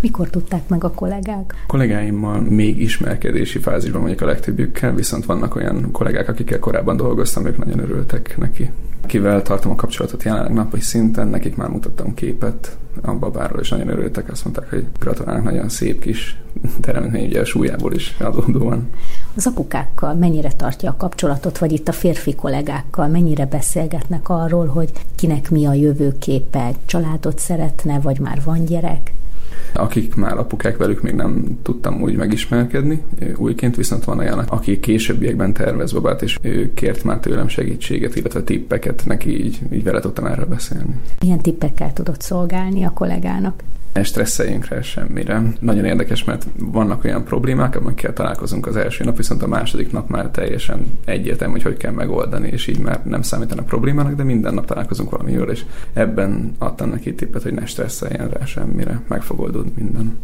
mikor 0.00 0.30
tudták 0.30 0.68
meg 0.68 0.84
a 0.84 0.90
kollégák? 0.90 1.54
A 1.62 1.66
kollégáimmal 1.66 2.40
még 2.40 2.80
ismerkedési 2.80 3.58
fázisban 3.58 4.02
vagyok 4.02 4.20
a 4.20 4.26
legtöbbjükkel, 4.26 4.94
viszont 4.94 5.24
vannak 5.24 5.54
olyan 5.54 5.90
kollégák, 5.92 6.28
akikkel 6.28 6.58
korábban 6.58 6.96
dolgoztam, 6.96 7.46
ők 7.46 7.58
nagyon 7.58 7.78
örültek 7.78 8.34
neki. 8.38 8.70
Kivel 9.06 9.42
tartom 9.42 9.72
a 9.72 9.74
kapcsolatot 9.74 10.22
jelenleg 10.22 10.52
napi 10.52 10.80
szinten, 10.80 11.28
nekik 11.28 11.56
már 11.56 11.68
mutattam 11.68 12.14
képet 12.14 12.76
a 13.02 13.14
babáról, 13.14 13.60
és 13.60 13.68
nagyon 13.68 13.88
örültek, 13.88 14.30
azt 14.30 14.44
mondták, 14.44 14.70
hogy 14.70 14.86
gratulálnak, 14.98 15.44
nagyon 15.44 15.68
szép 15.68 16.00
kis 16.00 16.40
teremtmény, 16.80 17.26
ugye 17.26 17.40
a 17.40 17.44
súlyából 17.44 17.92
is 17.92 18.16
adódóan. 18.20 18.90
Az 19.34 19.46
apukákkal 19.46 20.14
mennyire 20.14 20.52
tartja 20.52 20.90
a 20.90 20.96
kapcsolatot, 20.96 21.58
vagy 21.58 21.72
itt 21.72 21.88
a 21.88 21.92
férfi 21.92 22.34
kollégákkal, 22.34 23.08
mennyire 23.08 23.46
beszélgetnek 23.46 24.28
arról, 24.28 24.66
hogy 24.66 24.92
kinek 25.14 25.50
mi 25.50 25.66
a 25.66 25.72
jövőképe, 25.72 26.70
családot 26.86 27.38
szeretne, 27.38 28.00
vagy 28.00 28.20
már 28.20 28.40
van 28.44 28.64
gyerek? 28.64 29.12
Akik 29.72 30.14
már 30.14 30.38
apukák, 30.38 30.76
velük 30.76 31.02
még 31.02 31.14
nem 31.14 31.58
tudtam 31.62 32.02
úgy 32.02 32.16
megismerkedni 32.16 33.02
újként, 33.36 33.76
viszont 33.76 34.04
van 34.04 34.18
olyan, 34.18 34.38
aki 34.38 34.80
későbbiekben 34.80 35.52
tervez 35.52 35.92
babát, 35.92 36.22
és 36.22 36.38
ő 36.42 36.74
kért 36.74 37.04
már 37.04 37.18
tőlem 37.18 37.48
segítséget, 37.48 38.16
illetve 38.16 38.42
tippeket, 38.42 39.02
neki 39.06 39.44
így, 39.44 39.58
így 39.72 39.84
vele 39.84 40.00
tudtam 40.00 40.24
erről 40.24 40.46
beszélni. 40.46 40.94
Milyen 41.20 41.40
tippekkel 41.40 41.92
tudott 41.92 42.20
szolgálni 42.20 42.84
a 42.84 42.90
kollégának? 42.90 43.62
Ne 43.98 44.04
stresszeljünk 44.04 44.68
rá 44.68 44.80
semmire. 44.80 45.42
Nagyon 45.60 45.84
érdekes, 45.84 46.24
mert 46.24 46.46
vannak 46.58 47.04
olyan 47.04 47.24
problémák, 47.24 47.76
amikkel 47.76 48.12
találkozunk 48.12 48.66
az 48.66 48.76
első 48.76 49.04
nap, 49.04 49.16
viszont 49.16 49.42
a 49.42 49.46
második 49.46 49.92
nap 49.92 50.08
már 50.08 50.28
teljesen 50.30 50.98
egyértelmű, 51.04 51.52
hogy 51.52 51.62
hogy 51.62 51.76
kell 51.76 51.92
megoldani, 51.92 52.48
és 52.48 52.66
így 52.66 52.78
már 52.78 53.00
nem 53.04 53.22
számítanak 53.22 53.66
problémának, 53.66 54.14
de 54.14 54.22
minden 54.22 54.54
nap 54.54 54.66
találkozunk 54.66 55.10
valamiről, 55.10 55.50
és 55.50 55.64
ebben 55.92 56.54
adtam 56.58 56.90
neki 56.90 57.14
tippet, 57.14 57.42
hogy 57.42 57.52
ne 57.52 57.66
stresszeljen 57.66 58.28
rá 58.28 58.44
semmire, 58.44 59.00
meg 59.08 59.22
fog 59.22 59.40
oldódni 59.40 59.72
minden. 59.74 60.16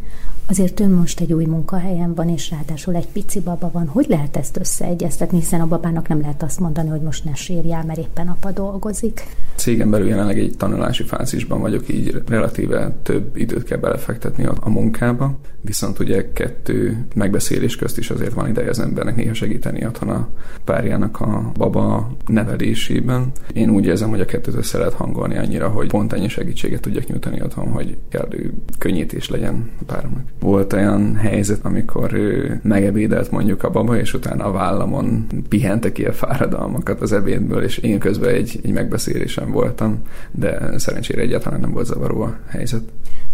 Azért 0.48 0.80
ön 0.80 0.90
most 0.90 1.20
egy 1.20 1.32
új 1.32 1.44
munkahelyen 1.44 2.14
van, 2.14 2.28
és 2.28 2.50
ráadásul 2.50 2.94
egy 2.94 3.08
pici 3.08 3.40
baba 3.40 3.70
van. 3.72 3.87
Hogy 3.87 4.06
lehet 4.08 4.37
ezt 4.37 4.56
összeegyeztetni, 4.56 5.38
hiszen 5.38 5.60
a 5.60 5.66
babának 5.66 6.08
nem 6.08 6.20
lehet 6.20 6.42
azt 6.42 6.60
mondani, 6.60 6.88
hogy 6.88 7.00
most 7.00 7.24
ne 7.24 7.34
sírjál, 7.34 7.84
mert 7.84 7.98
éppen 7.98 8.28
apa 8.28 8.50
dolgozik? 8.50 9.22
Cégen 9.54 9.90
belül 9.90 10.08
jelenleg 10.08 10.38
egy 10.38 10.54
tanulási 10.56 11.02
fázisban 11.02 11.60
vagyok, 11.60 11.88
így 11.88 12.22
relatíve 12.26 12.94
több 13.02 13.37
időt 13.37 13.63
kell 13.64 13.79
belefektetni 13.79 14.44
a, 14.44 14.55
a 14.61 14.70
munkába, 14.70 15.38
viszont 15.61 15.98
ugye 15.98 16.33
kettő 16.33 17.07
megbeszélés 17.14 17.77
közt 17.77 17.98
is 17.98 18.11
azért 18.11 18.33
van 18.33 18.48
ideje 18.48 18.68
az 18.68 18.81
embernek 18.81 19.16
néha 19.16 19.35
segíteni 19.35 19.87
otthon 19.87 20.09
a 20.09 20.29
párjának 20.64 21.20
a 21.20 21.53
baba 21.57 22.16
nevelésében. 22.27 23.33
Én 23.53 23.70
úgy 23.70 23.87
érzem, 23.87 24.09
hogy 24.09 24.20
a 24.20 24.24
kettőt 24.24 24.55
össze 24.55 24.79
lehet 24.79 24.92
hangolni 24.92 25.38
annyira, 25.38 25.68
hogy 25.68 25.88
pont 25.88 26.12
ennyi 26.12 26.29
segítséget 26.29 26.81
tudjak 26.81 27.07
nyújtani 27.07 27.42
otthon, 27.42 27.68
hogy 27.68 27.96
kellő 28.09 28.53
könnyítés 28.79 29.29
legyen 29.29 29.70
a 29.81 29.85
páromnak. 29.85 30.24
Volt 30.40 30.72
olyan 30.72 31.14
helyzet, 31.14 31.64
amikor 31.64 32.12
ő 32.12 32.61
megebédelt 32.62 33.31
mondjuk 33.31 33.62
a 33.62 33.70
baba, 33.70 33.98
és 33.98 34.14
utána 34.14 34.44
a 34.44 34.53
vállamon 34.53 35.27
pihente 35.48 35.92
ki 35.92 36.05
a 36.05 36.12
fáradalmakat 36.12 37.00
az 37.00 37.12
ebédből, 37.12 37.62
és 37.62 37.79
én 37.79 37.98
közben 37.98 38.35
egy, 38.35 38.61
egy 38.62 38.72
megbeszélésen 38.72 39.50
voltam, 39.50 40.03
de 40.31 40.79
szerencsére 40.79 41.20
egyáltalán 41.20 41.61
nem 41.61 41.72
volt 41.72 41.87
zavaró 41.87 42.20
a 42.20 42.38
helyzet. 42.46 42.83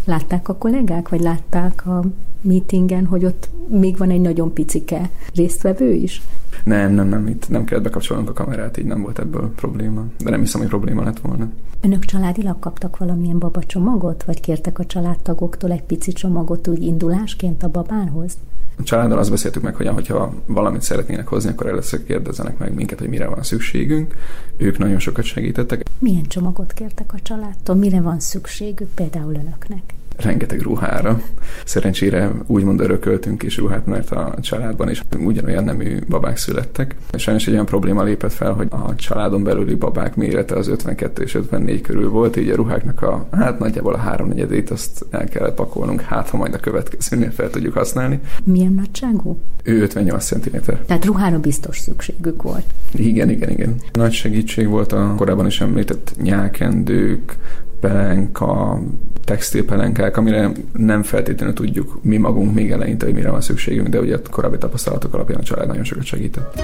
Látták 0.05 0.49
a 0.49 0.55
kollégák, 0.55 1.09
vagy 1.09 1.21
látták 1.21 1.87
a 1.87 2.05
meetingen, 2.41 3.07
hogy 3.07 3.25
ott 3.25 3.49
még 3.69 3.97
van 3.97 4.11
egy 4.11 4.21
nagyon 4.21 4.53
picike 4.53 5.11
résztvevő 5.35 5.93
is? 5.93 6.23
Nem, 6.65 6.93
nem, 6.93 7.09
nem, 7.09 7.27
itt 7.27 7.49
nem 7.49 7.65
kellett 7.65 7.85
bekapcsolnunk 7.85 8.29
a 8.29 8.33
kamerát, 8.33 8.77
így 8.77 8.85
nem 8.85 9.03
volt 9.03 9.19
ebből 9.19 9.53
probléma. 9.55 10.05
De 10.25 10.31
nem 10.31 10.41
hiszem, 10.41 10.61
hogy 10.61 10.69
probléma 10.69 11.03
lett 11.03 11.21
volna. 11.21 11.49
Önök 11.81 12.05
családilag 12.05 12.59
kaptak 12.59 12.97
valamilyen 12.97 13.39
babacsomagot, 13.39 14.25
vagy 14.25 14.41
kértek 14.41 14.79
a 14.79 14.87
családtagoktól 14.87 15.73
egy 15.73 15.83
pici 15.83 16.13
csomagot 16.13 16.69
úgy 16.69 16.83
indulásként 16.83 17.63
a 17.63 17.69
babához? 17.69 18.39
A 18.81 18.83
családdal 18.83 19.19
azt 19.19 19.31
beszéltük 19.31 19.63
meg, 19.63 19.75
hogy 19.75 19.87
hogyha 19.89 20.35
valamit 20.47 20.83
szeretnének 20.83 21.29
hozni, 21.29 21.51
akkor 21.51 21.67
először 21.67 22.05
kérdezzenek 22.05 22.59
meg 22.59 22.75
minket, 22.75 22.99
hogy 22.99 23.09
mire 23.09 23.27
van 23.27 23.43
szükségünk. 23.43 24.15
Ők 24.57 24.79
nagyon 24.79 24.99
sokat 24.99 25.25
segítettek. 25.25 25.83
Milyen 25.99 26.27
csomagot 26.27 26.73
kértek 26.73 27.13
a 27.13 27.21
családtól? 27.23 27.75
Mire 27.75 28.01
van 28.01 28.21
szükségük 28.21 28.89
például 28.95 29.35
önöknek? 29.35 29.83
Rengeteg 30.21 30.61
ruhára. 30.61 31.21
Szerencsére 31.65 32.31
úgymond 32.47 32.81
örököltünk 32.81 33.43
is 33.43 33.57
ruhát, 33.57 33.87
mert 33.87 34.11
a 34.11 34.35
családban 34.41 34.91
is 34.91 35.03
ugyanolyan 35.19 35.65
nemű 35.65 35.99
babák 36.09 36.37
születtek. 36.37 36.95
Sajnos 37.13 37.47
egy 37.47 37.53
olyan 37.53 37.67
probléma 37.67 38.03
lépett 38.03 38.33
fel, 38.33 38.53
hogy 38.53 38.67
a 38.71 38.95
családon 38.95 39.43
belüli 39.43 39.75
babák 39.75 40.17
mérete 40.17 40.55
az 40.55 40.69
52 40.69 41.23
és 41.23 41.35
54 41.35 41.81
körül 41.81 42.11
volt, 42.11 42.37
így 42.37 42.49
a 42.49 42.55
ruháknak 42.55 43.03
a, 43.03 43.27
hát 43.31 43.59
nagyjából 43.59 43.95
a 43.95 43.99
háromnegyedét 43.99 44.71
azt 44.71 45.05
el 45.11 45.29
kellett 45.29 45.55
pakolnunk, 45.55 46.01
hát 46.01 46.29
ha 46.29 46.37
majd 46.37 46.55
a 46.55 46.59
következőnél 46.59 47.31
fel 47.31 47.51
tudjuk 47.51 47.75
használni. 47.75 48.21
Milyen 48.45 48.73
nagyságú? 48.73 49.39
Ő 49.63 49.83
58 49.83 50.25
cm. 50.25 50.57
Tehát 50.87 51.05
ruhára 51.05 51.39
biztos 51.39 51.79
szükségük 51.79 52.43
volt. 52.43 52.65
Igen, 52.93 53.31
igen, 53.31 53.51
igen. 53.51 53.75
Nagy 53.93 54.13
segítség 54.13 54.69
volt 54.69 54.93
a 54.93 55.15
korábban 55.17 55.47
is 55.47 55.61
említett 55.61 56.15
nyákendők, 56.23 57.37
pelenka, 57.81 58.81
textilpelenkák, 59.25 60.17
amire 60.17 60.51
nem 60.73 61.03
feltétlenül 61.03 61.55
tudjuk 61.55 61.99
mi 62.03 62.17
magunk 62.17 62.55
még 62.55 62.71
eleinte, 62.71 63.05
hogy 63.05 63.15
mire 63.15 63.31
van 63.31 63.41
szükségünk, 63.41 63.89
de 63.89 64.01
ugye 64.01 64.17
a 64.17 64.21
korábbi 64.31 64.59
tapasztalatok 64.59 65.15
alapján 65.15 65.41
a 65.41 65.43
család 65.43 65.67
nagyon 65.67 65.85
sokat 65.85 66.05
segített. 66.05 66.63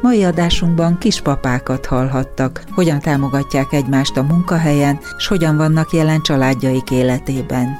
Mai 0.00 0.24
adásunkban 0.24 0.98
kispapákat 0.98 1.86
hallhattak, 1.86 2.64
hogyan 2.70 3.00
támogatják 3.00 3.72
egymást 3.72 4.16
a 4.16 4.22
munkahelyen, 4.22 4.98
és 5.18 5.26
hogyan 5.26 5.56
vannak 5.56 5.92
jelen 5.92 6.22
családjaik 6.22 6.90
életében. 6.90 7.78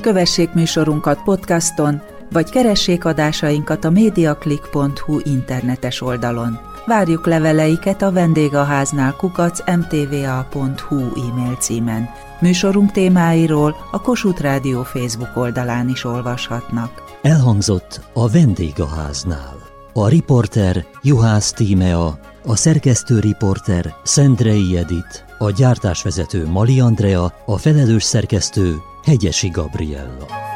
Kövessék 0.00 0.52
műsorunkat 0.52 1.22
podcaston, 1.22 2.02
vagy 2.32 2.50
keressék 2.50 3.04
adásainkat 3.04 3.84
a 3.84 3.90
mediaclick.hu 3.90 5.18
internetes 5.24 6.00
oldalon. 6.00 6.58
Várjuk 6.86 7.26
leveleiket 7.26 8.02
a 8.02 8.12
vendégháznál 8.12 9.16
kukac 9.16 9.60
mtva.hu 9.76 10.96
e-mail 10.96 11.56
címen. 11.58 12.08
Műsorunk 12.40 12.92
témáiról 12.92 13.76
a 13.90 14.00
Kossuth 14.00 14.40
Rádió 14.40 14.82
Facebook 14.82 15.36
oldalán 15.36 15.88
is 15.88 16.04
olvashatnak. 16.04 16.90
Elhangzott 17.22 18.00
a 18.12 18.28
vendégháznál. 18.28 19.56
A 19.92 20.08
riporter 20.08 20.84
Juhász 21.02 21.52
Tímea, 21.52 22.18
a 22.46 22.56
szerkesztő 22.56 23.18
riporter 23.18 23.94
Szendrei 24.02 24.76
Edit, 24.76 25.24
a 25.38 25.50
gyártásvezető 25.50 26.46
Mali 26.46 26.80
Andrea, 26.80 27.32
a 27.46 27.56
felelős 27.56 28.02
szerkesztő 28.02 28.76
Hegyesi 29.04 29.48
Gabriella. 29.50 30.49